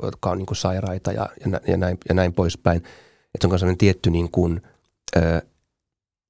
[0.04, 1.30] jotka on niin kuin sairaita ja,
[1.68, 2.84] ja, näin, ja näin poispäin.
[3.36, 4.62] Että on sellainen tietty niin kuin,
[5.18, 5.41] ö,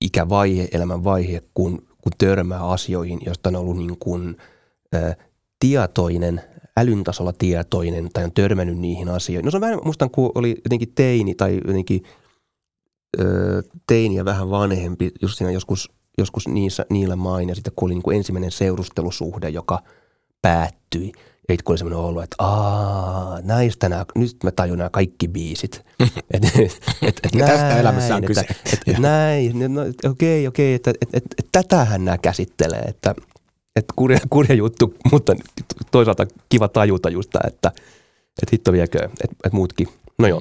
[0.01, 4.37] ikävaihe, elämänvaihe, kun, kun törmää asioihin, joista on ollut niin kuin,
[4.95, 5.15] ö,
[5.59, 6.41] tietoinen–
[6.79, 9.45] älyn tasolla tietoinen tai on törmännyt niihin asioihin.
[9.45, 12.03] No se on vähän, muistan kun oli jotenkin teini tai jotenkin
[13.19, 17.87] ö, teini ja vähän vanhempi, just siinä joskus, joskus niissä, niillä main ja sitten kun
[17.87, 19.79] oli niin kuin ensimmäinen seurustelusuhde, joka
[20.41, 21.11] päättyi.
[21.49, 25.27] Ja sitten kun oli semmoinen olo, että aah, näistä nämä, nyt mä tajun nämä kaikki
[25.27, 25.85] biisit.
[26.33, 28.41] et, et, et, et näin, tästä elämässä on kyse.
[28.41, 33.15] Että, et, et, näin, no, okei, okei, että et, et, et, tätähän nämä käsittelee, että–
[33.79, 35.35] että kurja, kurja juttu, mutta
[35.91, 37.67] toisaalta kiva tajuta just tämä, että,
[38.41, 39.87] että hitto viekö, että, että muutkin.
[40.19, 40.39] No joo.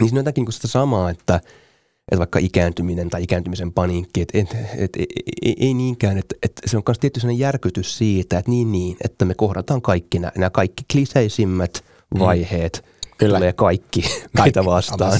[0.00, 4.38] Niin siinä on jotakin niin sitä samaa, että, että vaikka ikääntyminen tai ikääntymisen paniikki, että,
[4.38, 4.98] että, että
[5.42, 8.96] ei, ei niinkään, että, että se on myös tietty sellainen järkytys siitä, että niin niin,
[9.04, 12.18] että me kohdataan kaikki nämä, nämä kaikki kliseisimmät mm.
[12.18, 13.10] vaiheet, mm.
[13.18, 13.38] Kyllä.
[13.38, 15.18] tulee kaikki, kaikki meitä vastaan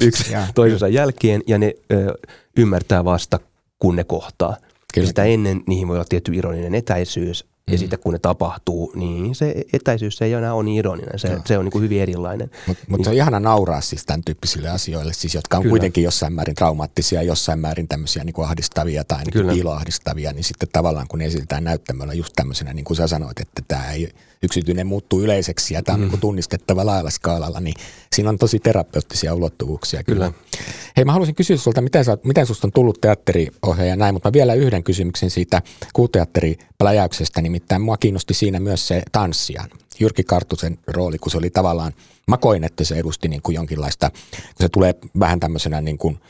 [0.00, 2.14] yksi toisensa jälkeen ja ne ö,
[2.56, 3.40] ymmärtää vasta,
[3.78, 4.56] kun ne kohtaa.
[4.94, 5.06] Kyllä.
[5.06, 7.78] Sitä ennen niihin voi olla tietty ironinen etäisyys, ja mm.
[7.78, 11.58] sitten kun ne tapahtuu, niin se etäisyys se ei enää ole niin ironinen, se, se
[11.58, 12.50] on niin kuin hyvin erilainen.
[12.66, 13.04] Mutta mut niin.
[13.04, 15.72] se on ihana nauraa siis tämän tyyppisille asioille, siis, jotka on Kyllä.
[15.72, 20.44] kuitenkin jossain määrin traumaattisia, jossain määrin tämmöisiä niin kuin ahdistavia tai niin kuin piiloahdistavia, niin
[20.44, 24.08] sitten tavallaan kun ne esitetään näyttämällä just tämmöisenä, niin kuin sä sanoit, että tämä ei
[24.42, 26.08] yksityinen muuttuu yleiseksi ja tämä on mm.
[26.08, 27.74] niin tunnistettava laajalla skaalalla, niin
[28.12, 30.26] siinä on tosi terapeuttisia ulottuvuuksia kyllä.
[30.26, 30.62] kyllä.
[30.96, 34.32] Hei, mä haluaisin kysyä sulta, miten, sä, miten susta on tullut teatteriohjaaja näin, mutta mä
[34.32, 35.62] vielä yhden kysymyksen siitä
[35.92, 39.70] kuuteatteripläjäyksestä, nimittäin mua kiinnosti siinä myös se tanssijan.
[40.00, 41.92] Jyrki Kartusen rooli, kun se oli tavallaan,
[42.26, 46.18] mä koin, että se edusti niin kuin jonkinlaista, kun se tulee vähän tämmöisenä niin kuin–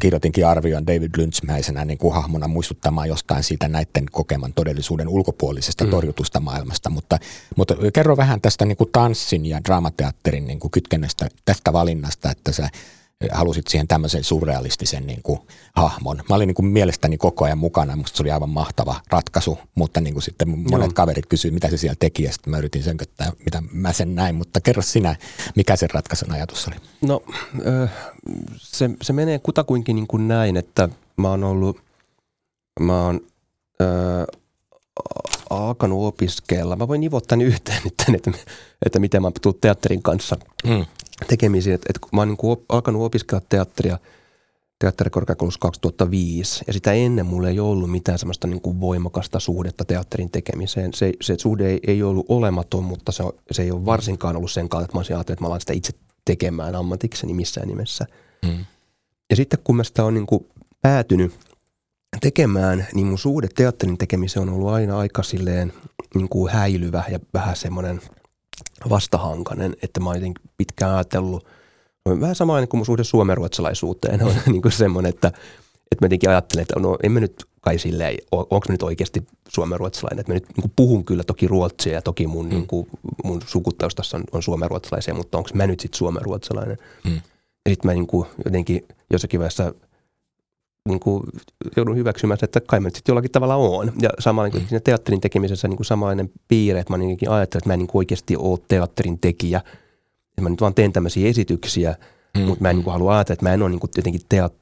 [0.00, 5.90] kirjoitinkin arvioon David Lynchmäisenä niin kuin hahmona muistuttamaan jostain siitä näiden kokeman todellisuuden ulkopuolisesta mm.
[5.90, 6.90] torjutusta maailmasta.
[6.90, 7.18] Mutta,
[7.56, 12.52] mutta kerro vähän tästä niin kuin tanssin ja draamateatterin niin kuin kytkennästä tästä valinnasta, että
[12.52, 12.68] sä
[13.32, 15.40] halusit siihen tämmöisen surrealistisen niin kuin,
[15.76, 16.22] hahmon.
[16.28, 20.00] Mä olin niin kuin, mielestäni koko ajan mukana, musta se oli aivan mahtava ratkaisu, mutta
[20.00, 20.94] niin kuin, sitten monet Joo.
[20.94, 24.34] kaverit kysyivät, mitä se siellä teki, ja sitten mä yritin sönköttää, mitä mä sen näin,
[24.34, 25.16] mutta kerro sinä,
[25.56, 26.76] mikä sen ratkaisun ajatus oli?
[27.02, 27.22] No,
[28.56, 31.80] se, se menee kutakuinkin niin kuin näin, että mä oon ollut,
[32.80, 33.20] mä oon
[33.80, 33.84] ö,
[35.50, 36.76] alkanut opiskella.
[36.76, 38.32] Mä voin nivottaa yhteen nyt, että,
[38.86, 40.36] että miten mä tuun teatterin kanssa
[40.68, 40.84] hmm
[41.26, 41.74] tekemisiin.
[41.74, 43.98] Että, että mä oon niin kuin alkanut opiskella teatteria
[44.78, 50.30] teatterikorkeakoulussa 2005 ja sitä ennen mulla ei ollut mitään semmoista niin kuin voimakasta suhdetta teatterin
[50.30, 50.94] tekemiseen.
[50.94, 54.68] Se, se suhde ei, ei ollut olematon, mutta se, se ei ole varsinkaan ollut sen
[54.68, 55.92] kautta, että mä olisin ajatellut, että mä alan sitä itse
[56.24, 58.06] tekemään ammatikseni missään nimessä.
[58.42, 58.64] Mm.
[59.30, 60.46] Ja sitten kun mä sitä on niin kuin
[60.82, 61.34] päätynyt
[62.20, 65.72] tekemään, niin mun suhde teatterin tekemiseen on ollut aina aika silleen
[66.14, 68.00] niin kuin häilyvä ja vähän semmoinen–
[68.90, 71.46] vastahankainen, että mä oon pitkään ajatellut,
[72.20, 76.62] vähän sama kuin mun suhde suomenruotsalaisuuteen on niin kuin semmoinen, että, että mä jotenkin ajattelen,
[76.62, 80.46] että no en mä nyt kai silleen, onko mä nyt oikeasti suomenruotsalainen, että mä nyt
[80.56, 82.50] niin puhun kyllä toki ruotsia ja toki mun, mm.
[82.50, 82.86] niin kuin,
[83.24, 86.76] mun sukutaustassa on, on suomenruotsalaisia, mutta onko mä nyt sitten suomenruotsalainen.
[87.04, 87.14] Mm.
[87.14, 89.74] Ja sitten mä niin kuin jotenkin jossakin vaiheessa
[90.88, 91.22] niin kuin
[91.76, 93.92] joudun hyväksymään, että kai mä nyt sitten jollakin tavalla on.
[94.02, 94.68] Ja samalla niin mm.
[94.68, 97.86] siinä teatterin tekemisessä niin kuin samainen piirre, että mä ainakin ajattelen, että mä en niin
[97.86, 99.58] kuin oikeasti ole teatterin tekijä.
[99.58, 101.96] Että mä nyt vaan teen tämmöisiä esityksiä,
[102.36, 102.42] mm.
[102.42, 104.54] mutta mä en niin kuin halua ajatella, että mä en ole niin kuin jotenkin teat,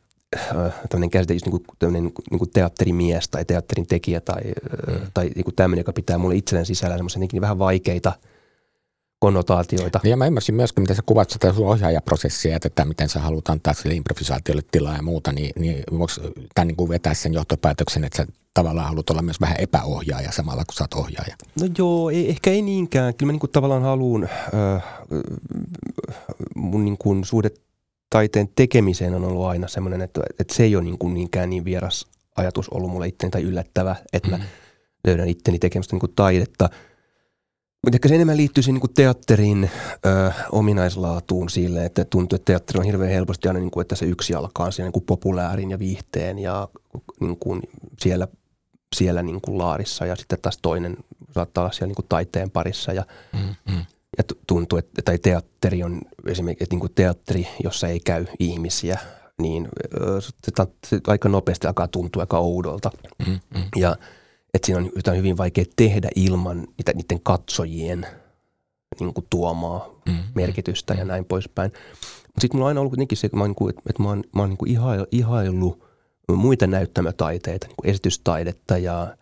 [0.89, 4.43] tämmöinen käsite, just niin kuin, tämmöinen niin kuin teatterimies tai teatterin tekijä tai,
[4.89, 5.07] mm.
[5.14, 8.12] tai niin kuin tämmöinen, joka pitää mulle itselleen sisällä semmoisia vähän vaikeita
[9.23, 10.01] konnotaatioita.
[10.05, 13.49] Ja mä ymmärsin myöskin, miten sä kuvat sitä sun ohjaajaprosessia ja tätä, miten sä haluat
[13.49, 16.12] antaa sille improvisaatiolle tilaa ja muuta, niin, niin voiko
[16.55, 20.64] tämän niin kuin vetää sen johtopäätöksen, että sä tavallaan haluat olla myös vähän epäohjaaja samalla,
[20.64, 21.37] kun sä oot ohjaaja?
[21.61, 23.14] No joo, ei, ehkä ei niinkään.
[23.14, 24.83] Kyllä mä niin kuin tavallaan haluan, äh,
[26.55, 27.51] mun niin kuin suhde
[28.11, 31.64] taiteen tekemiseen on ollut aina semmoinen, että, että se ei ole niin kuin niinkään niin
[31.64, 32.07] vieras
[32.37, 34.39] ajatus ollut mulle itteni tai yllättävä, että mm.
[34.39, 34.45] mä
[35.07, 36.70] löydän itteni tekemästä niin kuin taidetta.
[37.85, 39.70] Mutta ehkä se enemmän liittyy siihen niin teatterin
[40.07, 44.07] ö, ominaislaatuun sille, että tuntuu, että teatteri on hirveän helposti aina, niin kuin, että se
[44.07, 46.68] yksi alkaa siellä niin kuin populäärin ja viihteen ja
[47.20, 47.62] niin kuin
[48.01, 48.28] siellä,
[48.97, 50.97] siellä niin kuin laarissa ja sitten taas toinen
[51.35, 53.85] saattaa olla siellä niin kuin taiteen parissa ja mm, mm.
[54.18, 58.99] Ja tuntuu, että tai teatteri on esimerkiksi että niin kuin teatteri, jossa ei käy ihmisiä,
[59.39, 59.68] niin
[60.20, 60.53] se,
[60.87, 62.91] se aika nopeasti alkaa tuntua aika oudolta.
[63.26, 63.62] Mm, mm.
[63.76, 63.97] Ja
[64.55, 68.07] että siinä on jotain hyvin vaikea tehdä ilman niitä, niiden katsojien
[69.00, 70.98] niin kuin tuomaa mm, merkitystä mm.
[70.98, 71.72] ja näin poispäin.
[72.26, 74.24] Mutta sitten mulla on aina ollut kuitenkin se, että mä oon, niin että mä oon,
[74.34, 74.70] mä oon niin kuin
[75.12, 75.82] ihaillut
[76.36, 79.16] muita näyttämötaiteita, niin kuin esitystaidetta ja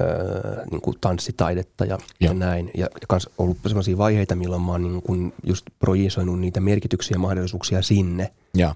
[0.00, 2.28] öö, niin kuin tanssitaidetta ja, ja.
[2.28, 2.70] ja näin.
[2.74, 7.18] Ja, kans ollut sellaisia vaiheita, milloin mä oon niin kuin just projisoinut niitä merkityksiä ja
[7.18, 8.32] mahdollisuuksia sinne.
[8.54, 8.74] Ja.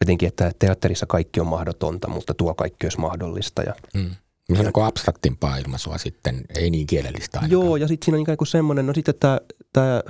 [0.00, 3.62] Jotenkin, että teatterissa kaikki on mahdotonta, mutta tuo kaikki olisi mahdollista.
[3.62, 4.10] Ja, mm.
[4.54, 7.66] Se on niin abstraktimpaa ilmaisua sitten, ei niin kielellistä ainakaan.
[7.66, 9.40] Joo, ja sitten siinä on ikään kuin semmoinen, no sitten tämä,
[9.72, 10.02] tämä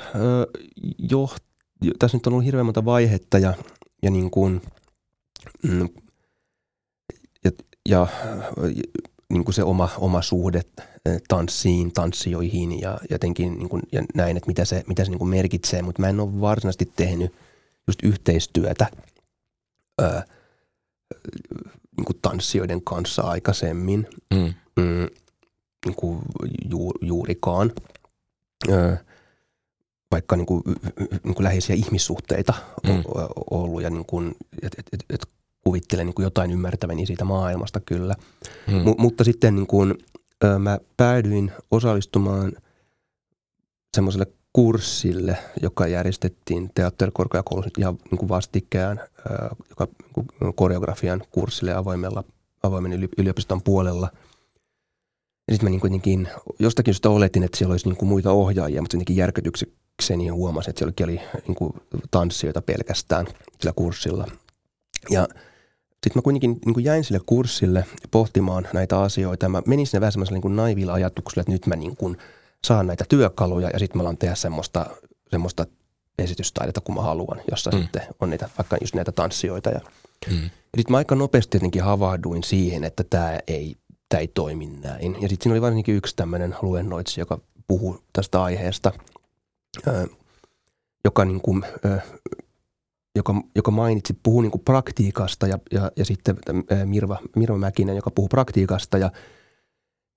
[0.99, 1.28] jo,
[1.99, 3.55] tässä nyt on ollut hirveän monta vaihetta ja,
[4.03, 4.62] ja niin kuin,
[5.62, 5.89] mm,
[7.45, 7.51] ja,
[7.89, 8.07] ja
[9.30, 10.62] niin kuin se oma, oma suhde
[11.28, 15.30] tanssiin, tanssijoihin ja jotenkin niin kuin, ja näin, että mitä se, mitä se niin kuin
[15.30, 17.34] merkitsee, mutta mä en ole varsinaisesti tehnyt
[17.86, 18.86] just yhteistyötä
[21.97, 24.55] niin kuin tanssijoiden kanssa aikaisemmin, mm.
[24.76, 25.09] Mm,
[25.87, 26.18] niin kuin
[26.70, 27.72] ju, juurikaan.
[28.70, 29.05] Ää,
[30.11, 30.62] vaikka niin kuin,
[31.24, 32.55] niin kuin läheisiä ihmissuhteita
[32.87, 33.03] mm.
[33.51, 35.29] ollut ja niin kuin, et, et, et, et
[35.64, 38.14] kuvittelen niin kuin jotain ymmärtäväni siitä maailmasta kyllä.
[38.70, 38.76] Hmm.
[38.76, 39.95] M- mutta sitten niin kuin,
[40.45, 42.53] ö, mä päädyin osallistumaan
[43.95, 51.74] semmoiselle kurssille, joka järjestettiin teatterikorkeakoulussa ja niin kuin vastikään, ö, joka niin kuin koreografian kurssille
[51.74, 52.24] avoimella,
[52.63, 54.11] avoimen yliopiston puolella.
[55.49, 56.29] Ja sitten mä niin kuitenkin
[56.59, 60.79] jostakin syystä oletin, että siellä olisi niin kuin muita ohjaajia, mutta jotenkin järkytyksekseni huomasin, että
[60.79, 61.73] siellä oli niin kuin
[62.11, 63.27] tanssijoita pelkästään
[63.61, 64.27] sillä kurssilla.
[65.11, 65.29] Ja
[65.91, 69.49] sitten mä kuitenkin niin kuin jäin sille kurssille pohtimaan näitä asioita.
[69.49, 72.17] Mä menin sinne vähän semmoiselle niin naivilla ajatuksella, että nyt mä niin kuin
[72.65, 74.87] saan näitä työkaluja ja sitten mä alan tehdä semmoista,
[75.31, 75.67] semmoista
[76.19, 77.79] esitystaidetta, kun mä haluan, jossa mm.
[77.79, 79.71] sitten on niitä, vaikka just näitä tanssijoita.
[79.71, 79.81] Ja,
[80.31, 80.51] mm.
[80.79, 83.76] Sitten mä aika nopeasti jotenkin havahduin siihen, että tämä ei,
[84.09, 85.12] tää ei toimi näin.
[85.12, 88.93] Ja sitten siinä oli varsinkin yksi tämmöinen luennoitsija, joka puhuu tästä aiheesta,
[91.05, 91.62] joka niin kuin,
[93.16, 96.37] joka, joka mainitsi, puhuu niin kuin praktiikasta ja, ja, ja sitten
[96.85, 99.11] Mirva, Mirva Mäkinen, joka puhuu praktiikasta ja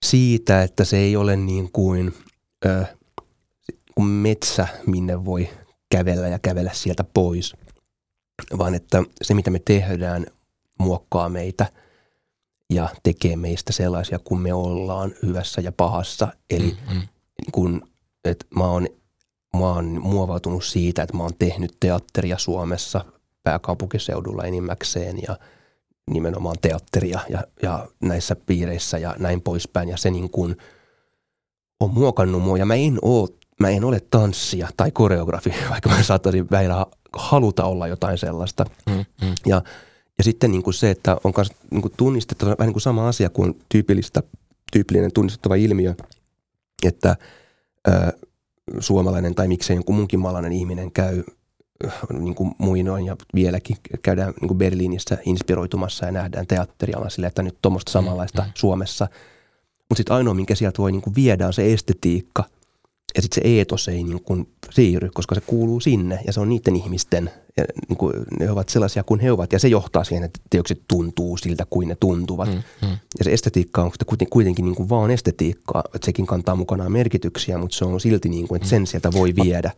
[0.06, 2.14] siitä, että se ei ole niin kuin,
[3.96, 5.50] kuin metsä, minne voi
[5.90, 7.56] kävellä ja kävellä sieltä pois,
[8.58, 10.26] vaan että se, mitä me tehdään,
[10.82, 11.66] muokkaa meitä
[12.70, 16.28] ja tekee meistä sellaisia kuin me ollaan hyvässä ja pahassa.
[16.50, 17.02] Eli mm-hmm.
[17.52, 17.88] kun,
[18.26, 18.88] että mä oon
[19.58, 23.06] mä oon muovautunut siitä, että mä oon tehnyt teatteria Suomessa
[23.44, 25.38] pääkaupunkiseudulla enimmäkseen ja
[26.12, 29.90] nimenomaan teatteria ja, ja näissä piireissä ja näin poispäin.
[29.90, 30.58] Ja se niin kuin
[31.80, 33.28] on muokannut mua ja mä en, oo,
[33.60, 36.86] mä en ole tanssia tai koreografi, vaikka mä saattaisin väillä
[37.18, 38.66] haluta olla jotain sellaista.
[38.90, 39.34] Mm, mm.
[39.46, 39.62] Ja,
[40.22, 43.08] ja sitten niin kuin se, että on myös niin kuin tunnistettava vähän niin kuin sama
[43.08, 44.24] asia kuin tyypillistä,
[44.72, 45.96] tyypillinen tunnistettava ilmiö,
[46.84, 47.16] että
[47.88, 47.92] ö,
[48.80, 51.24] suomalainen tai miksei jonkun munkin maalainen ihminen käy
[52.20, 57.44] niin kuin muinoin ja vieläkin käydään niin kuin Berliinissä inspiroitumassa ja nähdään teatterialla sille, että
[57.44, 58.54] nyt tuommoista samanlaista mm-hmm.
[58.56, 59.08] Suomessa.
[59.90, 62.44] Mutta sitten ainoa, minkä sieltä voi niin kuin viedä, on se estetiikka–
[63.16, 66.50] ja sitten se eetos ei niin kuin siirry, koska se kuuluu sinne ja se on
[66.50, 70.24] niiden ihmisten, ja niin kuin ne ovat sellaisia kuin he ovat ja se johtaa siihen,
[70.24, 72.50] että teokset tuntuu siltä kuin ne tuntuvat.
[72.50, 72.98] Mm, mm.
[73.20, 73.92] Ja se estetiikka on
[74.30, 78.48] kuitenkin niin kuin vaan estetiikkaa, että sekin kantaa mukanaan merkityksiä, mutta se on silti niin
[78.48, 79.72] kuin, että sen sieltä voi viedä.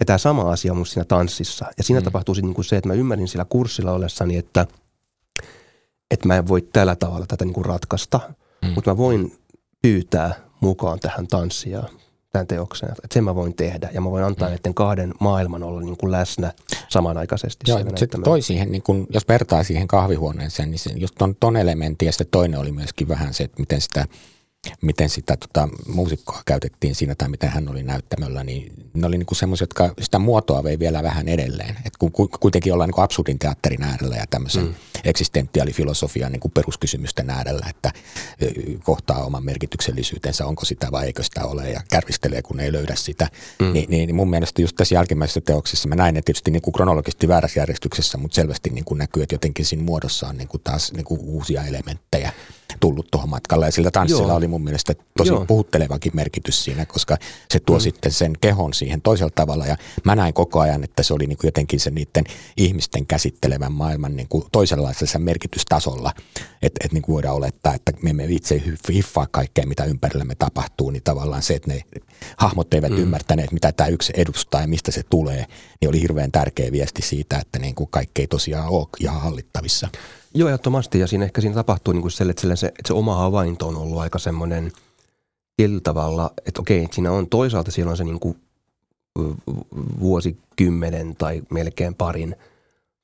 [0.00, 1.66] Ja tämä sama asia on mun siinä tanssissa.
[1.78, 2.04] Ja siinä mm.
[2.04, 4.66] tapahtuu niin kuin se, että mä ymmärrin sillä kurssilla ollessani, että,
[6.10, 8.20] että mä en voi tällä tavalla tätä niin kuin ratkaista,
[8.62, 8.68] mm.
[8.68, 9.32] mutta mä voin
[9.82, 11.82] pyytää mukaan tähän tanssia
[12.32, 12.88] tämän teoksen.
[12.88, 14.52] Että sen mä voin tehdä ja mä voin antaa mm.
[14.52, 16.52] näiden kahden maailman olla niin kuin läsnä
[16.88, 17.70] samanaikaisesti.
[17.70, 21.56] Joo, sitten toi siihen, niin kun, jos vertaa siihen kahvihuoneeseen, niin se, just ton, ton
[21.56, 24.06] elementin ja sitten toinen oli myöskin vähän se, että miten sitä–
[24.82, 29.34] miten sitä tota, muusikkoa käytettiin siinä tai miten hän oli näyttämöllä, niin ne oli niinku
[29.34, 31.76] semmoisia, jotka sitä muotoa vei vielä vähän edelleen.
[31.84, 34.74] Et kun kuitenkin ollaan niinku absurdin teatterin äärellä ja tämmöisen mm.
[35.04, 37.92] eksistentiaalifilosofian niinku peruskysymysten äärellä, että
[38.84, 43.28] kohtaa oman merkityksellisyytensä, onko sitä vai eikö sitä ole ja kärvistelee, kun ei löydä sitä.
[43.58, 43.72] Mm.
[43.72, 47.60] Ni, niin, mun mielestä just tässä jälkimmäisessä teoksessa, mä näin ne tietysti niinku kronologisesti väärässä
[47.60, 52.32] järjestyksessä, mutta selvästi niinku näkyy, että jotenkin siinä muodossa on niinku taas niinku uusia elementtejä
[52.80, 53.66] tullut tuohon matkalle.
[53.66, 54.36] Ja sillä tanssilla Joo.
[54.36, 55.44] oli mun mielestä tosi Joo.
[55.46, 57.16] puhuttelevakin merkitys siinä, koska
[57.50, 57.80] se tuo mm.
[57.80, 59.66] sitten sen kehon siihen toisella tavalla.
[59.66, 62.24] Ja mä näin koko ajan, että se oli niin kuin jotenkin se niiden
[62.56, 66.12] ihmisten käsittelevän maailman niin kuin toisenlaisella merkitystasolla.
[66.62, 68.62] Että et niin kuin voidaan olettaa, että me emme itse
[68.92, 71.82] hiffaa kaikkea, mitä ympärillämme tapahtuu, niin tavallaan se, että ne
[72.36, 72.98] hahmot eivät mm.
[72.98, 75.46] ymmärtäneet, mitä tämä yksi edustaa ja mistä se tulee,
[75.80, 79.88] niin oli hirveän tärkeä viesti siitä, että niin kuin kaikki ei tosiaan ole ihan hallittavissa.
[80.34, 80.98] Joo, ehdottomasti.
[80.98, 83.76] Ja siinä ehkä siinä tapahtuu niin kuin se, että, se, että se oma havainto on
[83.76, 84.72] ollut aika semmoinen
[85.56, 88.36] tietyllä tavalla, että okei, siinä on toisaalta siellä on se niin kuin
[90.00, 92.36] vuosikymmenen tai melkein parin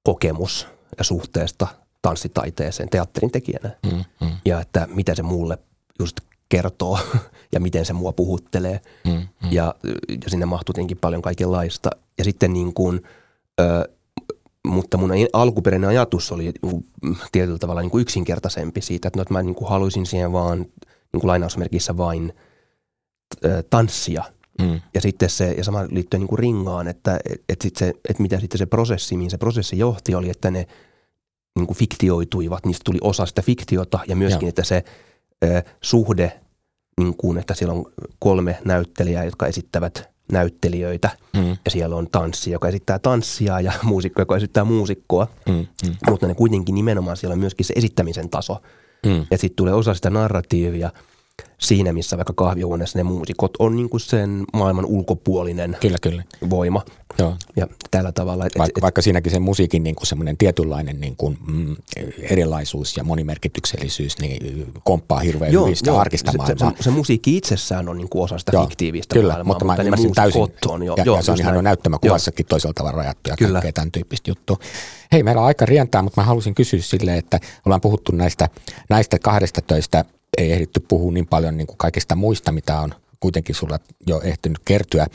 [0.03, 0.67] kokemus
[0.99, 1.67] ja suhteesta
[2.03, 3.71] tanssitaiteeseen teatterin tekijänä.
[3.87, 4.37] Mm, mm.
[4.45, 5.59] Ja että mitä se mulle
[5.99, 6.99] just kertoo
[7.53, 8.81] ja miten se mua puhuttelee.
[9.05, 9.27] Mm, mm.
[9.51, 9.75] Ja,
[10.09, 11.91] ja sinne mahtuu tietenkin paljon kaikenlaista.
[12.19, 13.03] Ja sitten niin kuin,
[13.61, 13.89] ö,
[14.67, 16.53] mutta mun alkuperäinen ajatus oli
[17.33, 20.59] tietyllä tavalla niin kuin yksinkertaisempi siitä, että, no, että mä niin kuin haluaisin siihen vaan
[20.59, 22.33] niin kuin lainausmerkissä vain
[23.71, 24.25] tanssia.
[24.63, 24.81] Mm.
[24.95, 28.41] Ja sitten se, ja sama liittyen niin kuin ringaan, että, että, sit se, että mitä
[28.41, 30.67] sitten se prosessi, mihin se prosessi johti, oli, että ne
[31.59, 34.49] niin kuin fiktioituivat, niistä tuli osa sitä fiktiota ja myöskin, ja.
[34.49, 34.85] että se
[35.45, 36.41] ö, suhde,
[37.01, 41.49] niin kuin, että siellä on kolme näyttelijää, jotka esittävät näyttelijöitä mm.
[41.49, 45.27] ja siellä on tanssi, joka esittää tanssia ja muusikko, joka esittää muusikkoa.
[45.49, 45.67] Mm.
[45.87, 45.95] Mm.
[46.11, 48.63] Mutta ne kuitenkin nimenomaan siellä on myöskin se esittämisen taso.
[49.07, 49.27] Mm.
[49.31, 50.91] Ja sitten tulee osa sitä narratiivia–
[51.59, 56.23] siinä, missä vaikka kahvihuoneessa ne muusikot on niin kuin sen maailman ulkopuolinen kyllä, kyllä.
[56.51, 56.83] voima.
[57.19, 57.37] Joo.
[57.57, 58.47] Ja tällä tavalla.
[58.47, 61.77] Et, vaikka, et, vaikka siinäkin se musiikin niin kuin semmoinen tietynlainen niin kuin, mm,
[62.19, 66.73] erilaisuus ja monimerkityksellisyys niin komppaa hirveän joo, hyvin sitä joo, arkista se, maailmaa.
[66.77, 69.77] Se, se, musiikki itsessään on niin kuin osa sitä joo, fiktiivistä kyllä, maailmaa, mutta, mä
[69.77, 70.43] ymmärsin täysin.
[70.67, 73.53] On, jo, ja, joo, ja se on ihan näyttämäkuvassakin toisella tavalla rajattu ja kyllä.
[73.53, 74.57] kaikkea tämän tyyppistä juttua.
[75.13, 78.49] Hei, meillä on aika rientää, mutta mä halusin kysyä silleen, että ollaan puhuttu näistä,
[78.89, 80.05] näistä kahdesta töistä–
[80.39, 84.59] ei ehditty puhua niin paljon niin kuin kaikista muista, mitä on kuitenkin sulla jo ehtinyt
[84.65, 85.07] kertyä.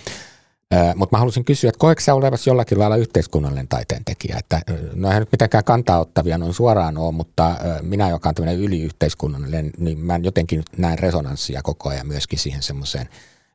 [0.96, 4.38] Mutta mä haluaisin kysyä, että koetko sä olevasi jollakin lailla yhteiskunnallinen taiteen tekijä?
[4.40, 4.62] Että,
[4.94, 9.72] no eihän nyt mitenkään kantaa ottavia noin suoraan ole, mutta minä, joka on tämmöinen yliyhteiskunnallinen,
[9.78, 13.10] niin mä jotenkin näen resonanssia koko ajan myöskin siihen semmoiseen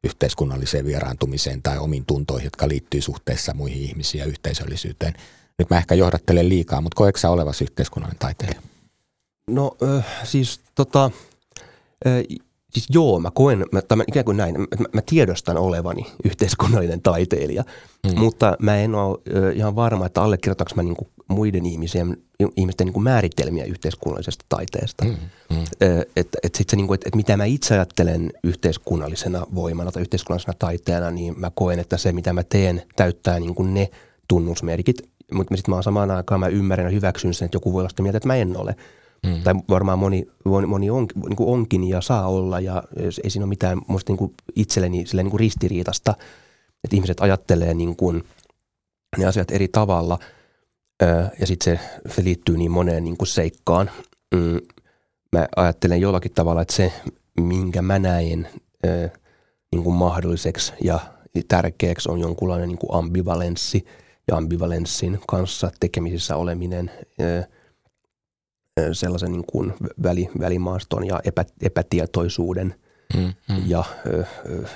[0.04, 5.14] yhteiskunnalliseen vieraantumiseen tai omiin tuntoihin, jotka liittyy suhteessa muihin ihmisiin ja yhteisöllisyyteen.
[5.58, 8.62] Nyt mä ehkä johdattelen liikaa, mutta koetko sä olevasi yhteiskunnallinen taiteilija?
[9.50, 9.76] No
[10.24, 11.10] siis tota,
[12.72, 17.02] siis joo, mä koen, mä, tai mä, ikään kuin näin, mä, mä tiedostan olevani yhteiskunnallinen
[17.02, 17.64] taiteilija,
[18.06, 18.18] mm.
[18.18, 19.18] mutta mä en ole
[19.54, 22.16] ihan varma, että allekirjoitanko mä niinku muiden ihmisten,
[22.56, 25.04] ihmisten niinku määritelmiä yhteiskunnallisesta taiteesta.
[25.04, 25.10] Mm.
[25.50, 25.64] Mm.
[26.16, 30.56] Että et sit se, niinku, et, et mitä mä itse ajattelen yhteiskunnallisena voimana tai yhteiskunnallisena
[30.58, 33.90] taiteena, niin mä koen, että se mitä mä teen täyttää niinku ne
[34.28, 34.96] tunnusmerkit,
[35.32, 38.02] mutta sitten mä samaan aikaan mä ymmärrän ja hyväksyn sen, että joku voi olla sitä
[38.02, 38.72] mieltä, että mä en ole.
[38.72, 38.82] Mm.
[39.44, 40.28] Tai varmaan moni,
[40.66, 42.82] moni on, niin kuin onkin ja saa olla ja
[43.24, 46.14] ei siinä ole mitään musta niin kuin itselleni niin kuin ristiriitasta,
[46.84, 48.24] että ihmiset ajattelee niin kuin
[49.18, 50.18] ne asiat eri tavalla
[51.40, 53.90] ja sitten se, se liittyy niin moneen niin kuin seikkaan.
[54.34, 54.60] Mm.
[55.32, 56.92] Mä ajattelen jollakin tavalla, että se,
[57.40, 58.48] minkä mä näen
[59.72, 61.00] niin kuin mahdolliseksi ja
[61.48, 63.86] tärkeäksi on jonkunlainen niin kuin ambivalenssi
[64.28, 66.90] ja ambivalenssin kanssa tekemisissä oleminen–
[68.92, 72.74] sellaisen niin kuin väli, välimaaston ja epä, epätietoisuuden
[73.16, 73.62] mm, mm.
[73.66, 74.24] ja ö,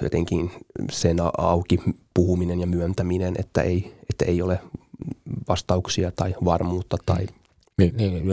[0.02, 0.50] jotenkin
[0.90, 1.80] sen auki
[2.14, 4.60] puhuminen ja myöntäminen, että ei, että ei ole
[5.48, 7.26] vastauksia tai varmuutta tai
[7.78, 8.26] niin, niin,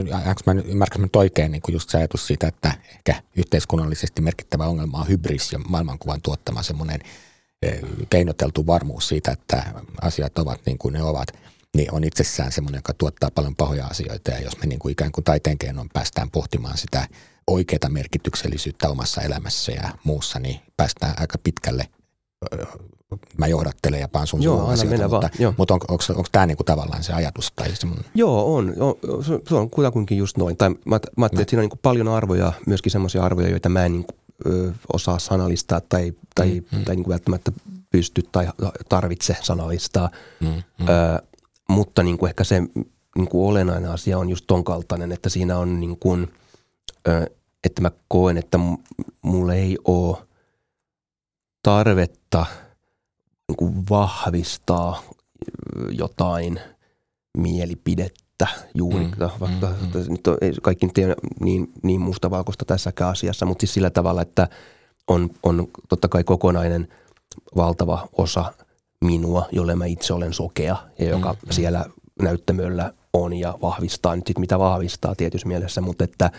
[0.46, 5.08] mä ymmärrätkö mä oikein niin just se ajatus siitä, että ehkä yhteiskunnallisesti merkittävä ongelma on
[5.08, 7.00] hybris ja maailmankuvan tuottama semmoinen
[8.10, 9.64] keinoteltu varmuus siitä, että
[10.02, 11.28] asiat ovat niin kuin ne ovat–
[11.78, 14.32] niin on itsessään semmoinen, joka tuottaa paljon pahoja asioita.
[14.32, 17.08] Ja jos me niin kuin ikään kuin taiteen keinoin päästään pohtimaan sitä
[17.48, 21.88] oikeaa merkityksellisyyttä omassa elämässä ja muussa, niin päästään aika pitkälle.
[23.38, 25.54] Mä johdattelen ja paan sun Joo, asioita, mutta, vaan.
[25.58, 27.52] mutta on, onko, onko tämä niinku tavallaan se ajatus?
[27.56, 28.06] Tai semmoinen?
[28.16, 28.74] Joo, on.
[29.48, 30.58] Se on kutakuinkin just noin.
[30.58, 33.86] Tai mä, mä ajattelin, että siinä on niin paljon arvoja, myöskin semmoisia arvoja, joita mä
[33.86, 34.06] en niin
[34.46, 36.86] ö, osaa sanallistaa tai, tai, mm, mm.
[36.86, 37.52] tai niin kuin välttämättä
[37.90, 38.48] pysty tai
[38.90, 40.10] tarvitse sanallistaa.
[40.40, 40.88] Mm, mm.
[40.88, 41.22] Ö,
[41.70, 42.60] mutta niin kuin ehkä se
[43.18, 46.28] niin kuin olennainen asia on just ton kaltainen, että siinä on niin kuin,
[47.64, 48.60] että mä koen, että
[49.22, 50.18] mulle ei ole
[51.64, 52.46] tarvetta
[53.48, 55.02] niin kuin vahvistaa
[55.92, 56.60] jotain
[57.38, 60.12] mielipidettä juuri, mm, vaikka mm, mm.
[60.12, 63.90] nyt on, ei kaikki nyt ei ole niin, niin mustavalkoista tässäkään asiassa, mutta siis sillä
[63.90, 64.48] tavalla, että
[65.08, 66.88] on, on totta kai kokonainen
[67.56, 68.54] valtava osa
[69.06, 71.86] minua, jolle mä itse olen sokea ja joka mm, siellä
[72.22, 76.32] näyttämöllä on ja vahvistaa nyt sit mitä vahvistaa tietyssä mielessä, mutta, että,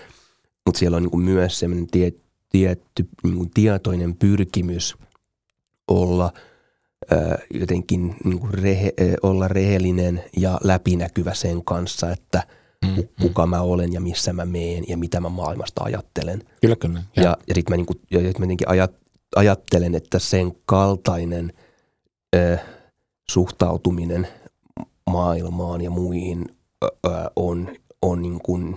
[0.67, 2.13] mutta siellä on niin myös semmoinen tie,
[2.49, 4.97] tietty niin tietoinen pyrkimys
[5.89, 6.33] olla
[7.11, 12.43] ää, jotenkin niin rehe, ää, olla rehellinen ja läpinäkyvä sen kanssa, että
[12.87, 13.51] mm, kuka mm.
[13.51, 16.43] mä olen ja missä mä meen ja mitä mä maailmasta ajattelen.
[16.61, 17.03] Kyllä, kyllä.
[17.17, 18.93] Ja, ja, ja sitten mä, niin kuin, ja sit mä ajat,
[19.37, 21.53] ajattelen, että sen kaltainen
[22.37, 22.59] ää,
[23.31, 24.29] suhtautuminen
[25.11, 27.69] maailmaan ja muihin ää, on,
[28.03, 28.77] on niin kuin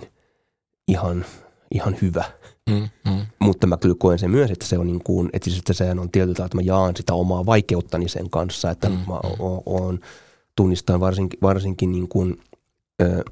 [0.88, 1.24] ihan,
[1.70, 2.24] ihan hyvä.
[2.70, 3.26] Mm, mm.
[3.38, 5.98] Mutta mä kyllä koen sen myös, että se on niin kuin, että, siis, että sehän
[5.98, 9.36] on tietyllä tavalla, että mä jaan sitä omaa vaikeuttani sen kanssa, että mm, mä mm.
[9.66, 10.00] oon,
[10.56, 12.40] tunnistan varsinkin, varsinkin niin kuin,
[13.02, 13.22] ö,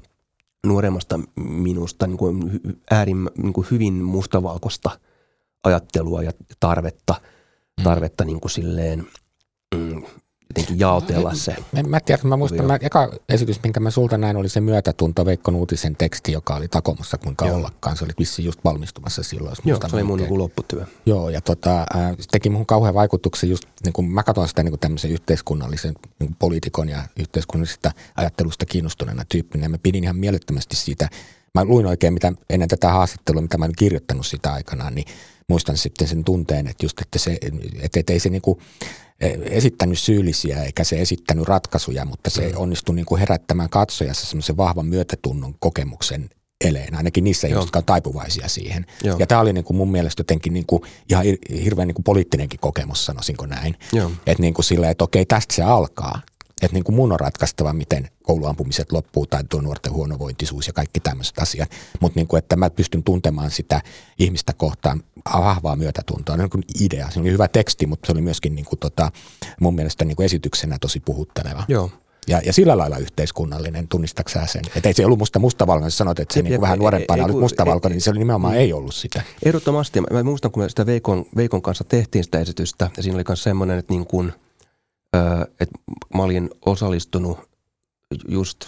[0.67, 2.61] nuoremmasta minusta niin kuin
[2.91, 4.99] äärin, niin kuin hyvin mustavalkoista
[5.63, 7.15] ajattelua ja tarvetta,
[7.77, 7.83] mm.
[7.83, 9.07] tarvetta niin kuin silleen
[9.75, 10.03] mm,
[10.49, 11.55] jotenkin jaotella se.
[11.75, 15.25] En, mä tiedä, mä muistan, mä, eka esitys, minkä mä sulta näin, oli se myötätunto
[15.25, 17.57] Veikko Nuutisen teksti, joka oli Takomussa kuinka Joo.
[17.57, 17.97] ollakaan.
[17.97, 19.55] Se oli vissiin just valmistumassa silloin.
[19.65, 20.85] Joo, se oli mun niin lopputyö.
[21.05, 24.63] Joo, ja tota, äh, se teki mun kauhean vaikutuksen just, niin kun mä katson sitä
[24.63, 29.65] niin kuin tämmöisen yhteiskunnallisen niin poliitikon ja yhteiskunnallisesta ajattelusta kiinnostuneena tyyppinä.
[29.65, 31.09] Ja mä pidin ihan mielettömästi siitä,
[31.55, 35.05] mä luin oikein mitä, ennen tätä haastattelua, mitä mä olin kirjoittanut sitä aikanaan, niin
[35.47, 37.37] muistan sitten sen tunteen, että just, että se,
[37.83, 38.59] että, että ei se niin kuin,
[39.49, 42.53] esittänyt syyllisiä eikä se esittänyt ratkaisuja, mutta se mm.
[42.55, 46.29] onnistui niin kuin herättämään katsojassa semmoisen vahvan myötätunnon kokemuksen
[46.61, 47.61] eleen, ainakin niissä, Joo.
[47.61, 48.85] jotka on taipuvaisia siihen.
[49.03, 49.17] Joo.
[49.19, 51.25] Ja tämä oli niin kuin mun mielestä jotenkin niin kuin ihan
[51.63, 53.75] hirveän niin kuin poliittinenkin kokemus, sanoisinko näin.
[54.27, 56.21] Että niin kuin sillä, että okei, tästä se alkaa.
[56.61, 60.99] Että niin kuin mun on ratkaistava, miten kouluampumiset loppuu tai tuo nuorten huonovointisuus ja kaikki
[60.99, 61.71] tämmöiset asiat.
[61.99, 63.81] Mutta niin kuin, että mä pystyn tuntemaan sitä
[64.19, 65.03] ihmistä kohtaan
[65.33, 66.37] vahvaa myötätuntoa.
[66.37, 66.49] Niin
[66.81, 67.09] idea.
[67.11, 69.11] Se oli hyvä teksti, mutta se oli myöskin niin kuin tota,
[69.59, 71.63] mun mielestä niin kuin esityksenä tosi puhutteleva.
[71.67, 71.91] Joo.
[72.27, 74.61] Ja, ja sillä lailla yhteiskunnallinen, tunnistaksä sen?
[74.75, 77.33] Että ei se ollut musta mustavalkoinen, sanoit, että se jep, niin kuin vähän nuorempana oli
[77.33, 79.21] mustavalkoinen, niin se oli nimenomaan ei ollut sitä.
[79.43, 80.01] Ehdottomasti.
[80.01, 83.23] Mä, mä muistan, kun me sitä Veikon, Veikon kanssa tehtiin sitä esitystä, ja siinä oli
[83.27, 84.33] myös semmoinen, että, niin kuin,
[85.59, 85.79] että
[86.15, 87.39] mä olin osallistunut
[88.27, 88.65] just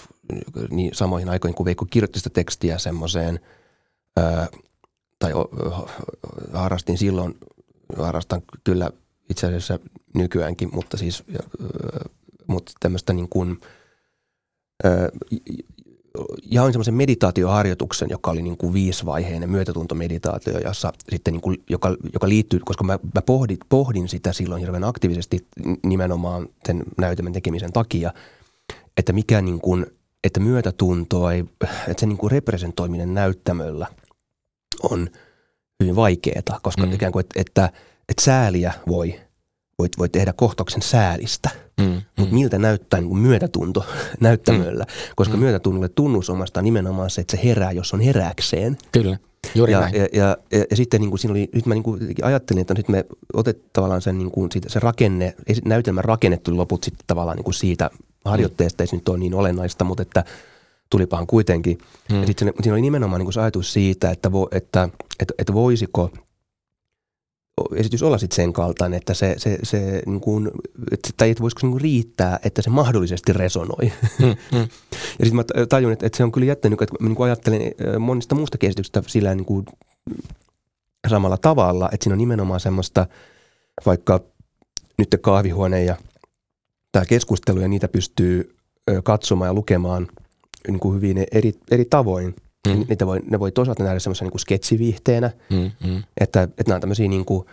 [0.70, 3.40] niin samoihin aikoihin, kun Veikko kirjoitti sitä tekstiä semmoiseen,
[5.20, 5.32] tai
[6.54, 7.38] harrastin silloin,
[7.98, 8.92] harrastan kyllä
[9.30, 9.80] itse asiassa
[10.16, 11.24] nykyäänkin, mutta siis
[12.48, 13.62] mutta tämmöistä niin kuin,
[16.52, 22.30] jaoin semmoisen meditaatioharjoituksen, joka oli niin kuin viisivaiheinen myötätuntomeditaatio, jossa sitten niin kuin, joka, joka
[22.30, 25.48] liittyy, koska mä, mä pohdin, pohdin sitä silloin hirveän aktiivisesti
[25.84, 28.14] nimenomaan sen näytelmän tekemisen takia,
[28.98, 29.86] että mikä niin kuin,
[30.24, 31.44] että myötätuntoa ei,
[31.88, 33.88] että se niin kuin representoiminen näyttämöllä
[34.84, 35.10] on
[35.80, 36.94] hyvin vaikeaa, koska mm.
[36.94, 37.70] ikään kuin, että, että,
[38.10, 39.20] että sääliä voi,
[39.80, 41.50] voi, voi tehdä kohtauksen säälistä–
[41.82, 42.02] Mm, mm.
[42.18, 43.86] Mutta miltä näyttää niin kuin myötätunto
[44.20, 45.14] näyttämöllä, mm.
[45.16, 45.40] koska mm.
[45.40, 48.78] myötätunnolle tunnus omasta nimenomaan se, että se herää, jos on heräkseen.
[48.92, 49.18] Kyllä.
[49.56, 49.96] Juuri ja, näin.
[49.96, 52.74] Ja, ja, ja, ja sitten niin kuin siinä oli, nyt mä niin kuin ajattelin, että
[52.74, 57.04] nyt me otet tavallaan sen, niin kuin siitä, se rakenne, näytelmän rakenne tuli loput sitten
[57.08, 57.90] tavallaan niin kuin siitä
[58.26, 60.24] harjoitteesta, ei se nyt ole niin olennaista, mutta että
[60.90, 61.78] tulipahan kuitenkin.
[62.12, 62.22] Mm.
[62.22, 65.54] Ja sitten siinä oli nimenomaan niin kuin se ajatus siitä, että, vo, että, että, että
[65.54, 66.10] voisiko–
[67.76, 70.52] esitys olla sitten sen kaltainen, että se, se, se niin kuin,
[70.92, 73.92] että, tai että voisiko se niin riittää, että se mahdollisesti resonoi.
[74.20, 74.60] Mm, mm.
[75.20, 77.62] ja sitten mä tajun, että, että se on kyllä jättänyt, että mä niin kuin ajattelen
[78.00, 79.66] monista muusta käsityksistä sillä niin kuin
[81.10, 83.08] samalla tavalla, että siinä on nimenomaan semmoista
[83.86, 84.20] vaikka
[84.98, 85.96] nyt kahvihuone ja
[86.92, 88.56] tämä keskustelu ja niitä pystyy
[89.04, 90.08] katsomaan ja lukemaan
[90.68, 92.36] niin kuin hyvin eri, eri tavoin–
[92.68, 92.86] Mm.
[92.90, 96.04] Niitä voi, ne voi toisaalta nähdä semmoisen niin sketsiviihteenä, mm, mm.
[96.18, 97.46] Että, että nämä on tämmöisiä niin kuin,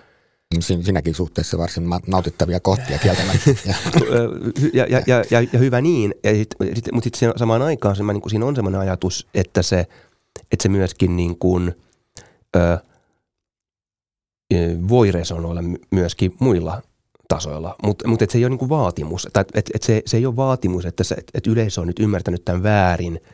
[0.60, 3.50] Sin, sinäkin suhteessa varsin nautittavia kohtia kieltämättä.
[4.72, 8.02] ja, ja, ja, ja, ja, hyvä niin, ja sit, sit, mutta sitten samaan aikaan se,
[8.02, 9.86] niin kuin, siinä on semmoinen ajatus, että se,
[10.52, 11.74] että se myöskin niin kuin,
[12.56, 12.78] ö,
[14.88, 16.82] voi resonoida myöskin muilla
[17.28, 20.26] tasoilla, mutta mut se ei ole niin kuin vaatimus, että et, et se, se ei
[20.26, 23.20] ole vaatimus, että, se, et yleisö on nyt ymmärtänyt tämän väärin–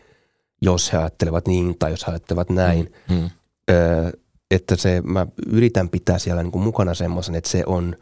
[0.62, 2.92] jos he ajattelevat niin tai jos he ajattelevat näin.
[3.10, 3.16] Mm.
[3.16, 3.30] Mm.
[3.70, 4.10] Öö,
[4.50, 7.96] että se, mä yritän pitää siellä niin kuin mukana semmoisen, että se on,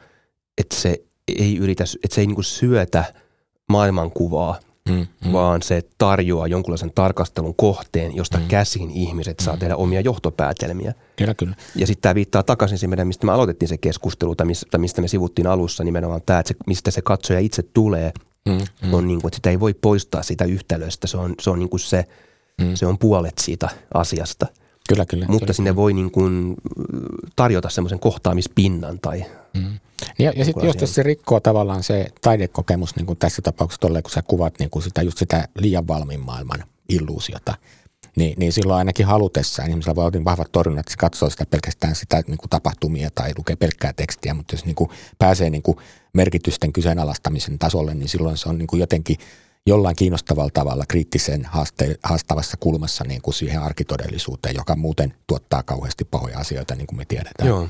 [0.58, 3.04] että se ei yritä, että se ei niin kuin syötä
[3.68, 5.32] maailmankuvaa, mm, mm.
[5.32, 8.48] vaan se tarjoaa jonkunlaisen tarkastelun kohteen, josta mm.
[8.48, 9.60] käsin ihmiset saa mm.
[9.60, 10.94] tehdä omia johtopäätelmiä.
[11.16, 11.56] Kyllä, kyllä.
[11.76, 15.08] Ja sitten tämä viittaa takaisin siihen, mistä me aloitettiin se keskustelu, tai mistä, mistä me
[15.08, 18.12] sivuttiin alussa nimenomaan tämä, että se, mistä se katsoja itse tulee,
[18.48, 18.94] mm, mm.
[18.94, 21.06] on niin kuin, että sitä ei voi poistaa sitä yhtälöstä.
[21.06, 22.04] Se on, se on, niin kuin se,
[22.62, 22.74] mm.
[22.74, 24.46] se on puolet siitä asiasta.
[24.88, 25.26] Kyllä, kyllä.
[25.28, 25.56] Mutta kyllä.
[25.56, 26.54] sinne voi niin kuin
[27.36, 29.24] tarjota semmoisen kohtaamispinnan tai
[29.54, 29.78] mm.
[30.18, 34.02] Ja, ja sitten just jos se rikkoo tavallaan se taidekokemus, niin kuin tässä tapauksessa tolleen,
[34.02, 37.54] kun sä kuvat niin kuin sitä, just sitä liian valmiin maailman illuusiota,
[38.16, 41.46] niin, niin silloin ainakin halutessaan ihmisellä voi olla niin vahvat torjunnat, että se katsoo sitä
[41.46, 45.62] pelkästään sitä niin kuin tapahtumia tai lukee pelkkää tekstiä, mutta jos niin kuin pääsee niin
[45.62, 45.78] kuin
[46.12, 49.16] merkitysten kyseenalaistamisen tasolle, niin silloin se on niin kuin jotenkin
[49.66, 56.04] jollain kiinnostavalla tavalla kriittisen haaste, haastavassa kulmassa niin kuin siihen arkitodellisuuteen, joka muuten tuottaa kauheasti
[56.04, 57.48] pahoja asioita, niin kuin me tiedetään.
[57.48, 57.68] Joo.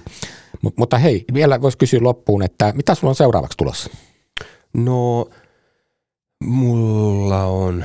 [0.62, 3.90] Mut, mutta hei, vielä voisi kysyä loppuun, että mitä sulla on seuraavaksi tulossa?
[4.72, 5.30] No,
[6.44, 7.84] mulla on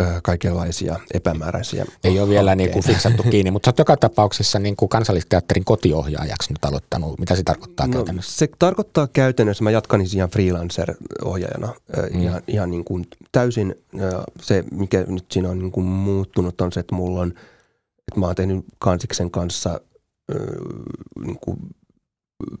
[0.00, 1.84] äh, kaikenlaisia epämääräisiä.
[2.04, 5.64] Ei ole vielä niin kuin fiksattu kiinni, mutta sä oot joka tapauksessa niin kuin kansallisteatterin
[5.64, 7.18] kotiohjaajaksi nyt aloittanut.
[7.18, 8.38] Mitä se tarkoittaa no, käytännössä?
[8.38, 11.68] Se tarkoittaa käytännössä, mä jatkan siis ihan freelancer-ohjaajana.
[11.98, 12.22] Äh, mm.
[12.22, 16.72] Ihan, ihan niin kuin täysin äh, se, mikä nyt siinä on niin kuin muuttunut, on
[16.72, 17.28] se, että mulla on,
[18.08, 20.36] että mä oon tehnyt Kansiksen kanssa äh,
[21.24, 21.58] niin kuin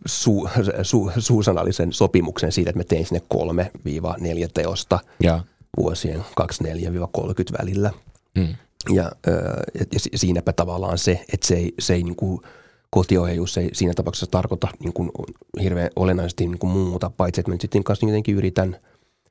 [0.06, 0.48] su,
[0.82, 3.70] su, suusanallisen sopimuksen siitä, että mä tein sinne kolme
[4.20, 5.44] neljä teosta ja.
[5.76, 6.24] vuosien 24-30
[7.58, 7.90] välillä.
[8.38, 8.54] Mm.
[8.94, 9.12] Ja,
[9.92, 12.40] ja siinäpä tavallaan se, että se ei, se ei niin kuin
[12.90, 15.10] kotiohjaajuus ei siinä tapauksessa tarkoita niin kuin
[15.62, 18.76] hirveän olennaisesti niin kuin muuta, paitsi että mä nyt sitten kanssa jotenkin yritän–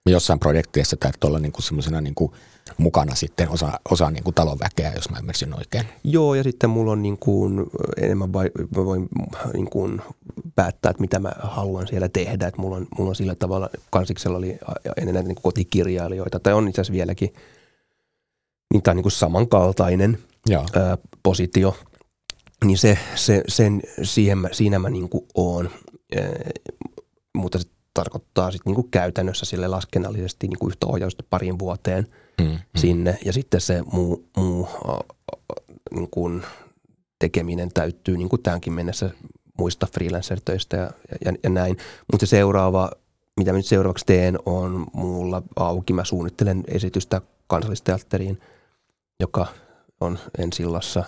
[0.09, 2.31] jossain projekteissa täytyy olla niin kuin semmoisena niin kuin
[2.77, 5.85] mukana sitten osa, osa niin kuin talonväkeä, jos mä ymmärsin oikein.
[6.03, 7.65] Joo, ja sitten mulla on niin kuin
[7.97, 9.09] enemmän vai, mä voin
[9.53, 10.01] niin kuin
[10.55, 12.47] päättää, että mitä mä haluan siellä tehdä.
[12.47, 14.57] Että mulla on, mulla on sillä tavalla, kansiksella oli
[14.97, 17.33] ennen näitä niin kuin kotikirjailijoita, tai on itse asiassa vieläkin,
[18.73, 20.65] niin tämä on niin kuin samankaltainen Joo.
[20.75, 21.77] Ää, positio.
[22.65, 25.69] Niin se, se, sen, siihen mä, siinä mä niin kuin oon.
[26.15, 26.49] Ää,
[27.37, 27.59] mutta
[27.93, 32.07] tarkoittaa sitten niin käytännössä sille laskennallisesti niin kuin yhtä ohjausta parin vuoteen
[32.41, 32.57] mm, mm.
[32.75, 33.17] sinne.
[33.25, 34.69] Ja sitten se muu, muu
[35.91, 36.43] niin kuin
[37.19, 39.11] tekeminen täyttyy niin kuin tämänkin mennessä
[39.57, 40.91] muista freelancer-töistä ja,
[41.25, 41.77] ja, ja näin.
[42.11, 42.91] Mutta se seuraava,
[43.37, 45.93] mitä mä nyt seuraavaksi teen, on muulla auki.
[45.93, 48.41] Mä suunnittelen esitystä kansallisteatteriin,
[49.19, 49.47] joka
[50.01, 51.03] on ensillassa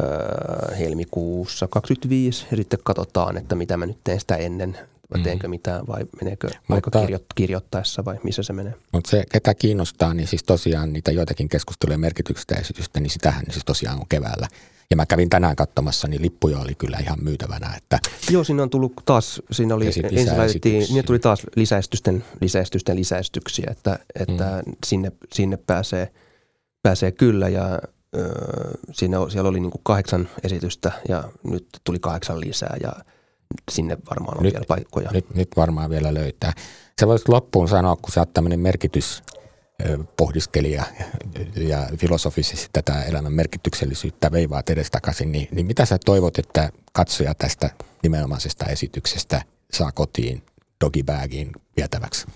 [0.00, 4.78] öö, helmikuussa 25 ja sitten katsotaan, että mitä mä nyt teen sitä ennen
[5.10, 5.24] vai mm.
[5.24, 8.74] teenkö mitään vai meneekö vaikka kirjo- kirjoittaessa vai missä se menee.
[8.92, 13.64] Mutta se, ketä kiinnostaa, niin siis tosiaan niitä joitakin keskusteluja merkityksestä esitystä, niin sitähän siis
[13.64, 14.48] tosiaan on keväällä.
[14.90, 17.74] Ja mä kävin tänään katsomassa, niin lippuja oli kyllä ihan myytävänä.
[17.76, 17.98] Että
[18.30, 23.66] Joo, siinä on tullut taas, siinä oli, ensin laitettiin, niin tuli taas lisäistysten, lisäistysten lisäistyksiä,
[23.70, 24.72] että, että mm.
[24.86, 26.12] sinne, sinne pääsee,
[26.82, 27.78] pääsee kyllä ja
[28.16, 28.28] ö,
[28.92, 32.92] siinä, siellä oli niin kuin kahdeksan esitystä ja nyt tuli kahdeksan lisää ja–
[33.70, 35.10] sinne varmaan on nyt, vielä paikkoja.
[35.12, 36.52] Nyt, nyt varmaan vielä löytää.
[37.00, 39.22] Sä voisit loppuun sanoa, kun sä oot tämmöinen merkitys
[40.16, 40.84] pohdiskelija
[41.56, 47.70] ja filosofisesti tätä elämän merkityksellisyyttä veivaat edestakaisin, niin, niin mitä sä toivot, että katsoja tästä
[48.02, 49.42] nimenomaisesta esityksestä
[49.72, 50.42] saa kotiin
[50.84, 52.26] dogibagiin vietäväksi?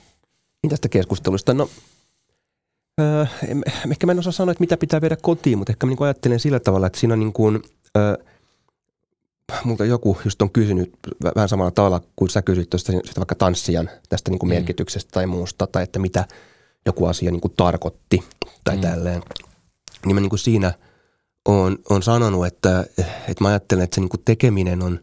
[0.63, 1.55] Niin tästä keskustelusta?
[1.55, 1.71] No,
[3.01, 3.27] öö,
[3.91, 6.41] ehkä mä en osaa sanoa, että mitä pitää viedä kotiin, mutta ehkä mä niin ajattelen
[6.41, 7.63] sillä tavalla, että siinä on niin kuin,
[7.97, 8.15] öö,
[9.65, 10.93] multa joku just on kysynyt
[11.35, 14.55] vähän samalla tavalla kuin sä kysyt tuosta vaikka tanssijan tästä niin kuin mm.
[14.55, 16.25] merkityksestä tai muusta, tai että mitä
[16.87, 18.25] joku asia niin kuin tarkoitti
[18.65, 18.83] tai mm.
[18.83, 19.23] tälleen.
[20.07, 20.73] Niin mä niin kuin siinä
[21.45, 25.01] on, on sanonut, että, että mä ajattelen, että se niin kuin tekeminen on,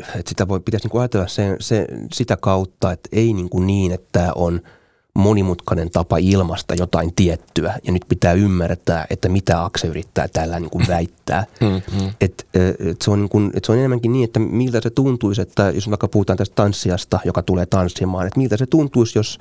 [0.00, 3.66] että sitä voi, pitäisi niin kuin ajatella se, se, sitä kautta, että ei niin, kuin
[3.66, 4.60] niin että tämä on–
[5.18, 10.70] monimutkainen tapa ilmasta jotain tiettyä ja nyt pitää ymmärtää, että mitä Akse yrittää tällä niin
[10.70, 11.44] kuin väittää.
[11.60, 12.10] Mm, mm.
[12.20, 12.46] Et,
[12.78, 15.70] et se, on niin kuin, et se on enemmänkin niin, että miltä se tuntuisi, että
[15.70, 19.38] jos vaikka puhutaan tästä tanssiasta, joka tulee tanssimaan, että miltä se tuntuisi, jos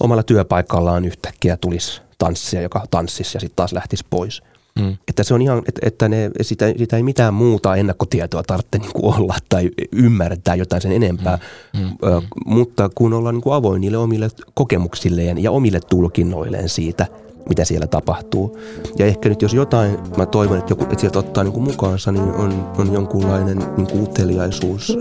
[0.00, 4.42] omalla työpaikallaan yhtäkkiä tulisi tanssia, joka tanssisi ja sitten taas lähtisi pois–
[4.80, 4.96] Mm.
[5.08, 8.90] Että se on ihan, että, että ne, sitä, sitä ei mitään muuta ennakkotietoa tarvitse niin
[8.94, 11.38] olla tai ymmärtää jotain sen enempää,
[11.76, 11.80] mm.
[11.80, 11.88] Mm.
[12.02, 17.06] Ö, mutta kun ollaan niin kuin avoin niille omille kokemuksilleen ja omille tulkinnoilleen siitä,
[17.48, 18.58] mitä siellä tapahtuu.
[18.98, 22.12] Ja ehkä nyt jos jotain, mä toivon, että, joku, että sieltä ottaa niin kuin mukaansa,
[22.12, 24.98] niin on, on jonkunlainen niin kuin uteliaisuus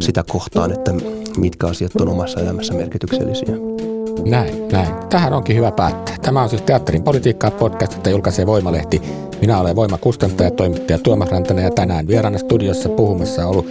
[0.00, 0.94] sitä kohtaan, että
[1.36, 3.71] mitkä asiat on omassa elämässä merkityksellisiä.
[4.24, 4.88] Näin, näin.
[5.10, 6.16] Tähän onkin hyvä päättää.
[6.22, 9.02] Tämä on siis Teatterin politiikkaa podcast, jota julkaisee Voimalehti.
[9.40, 13.66] Minä olen Voimakustantaja, toimittaja Tuomas Rantanen ja tänään vieraana studiossa puhumassa ollut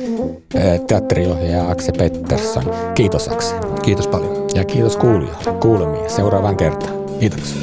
[0.55, 2.63] eh, teatteriohjaaja Akse Pettersson.
[2.95, 3.55] Kiitos Akse.
[3.81, 4.47] Kiitos paljon.
[4.55, 5.53] Ja kiitos kuulijoille.
[5.61, 6.93] Kuulemiin seuraavaan kertaan.
[7.19, 7.61] Kiitoksia.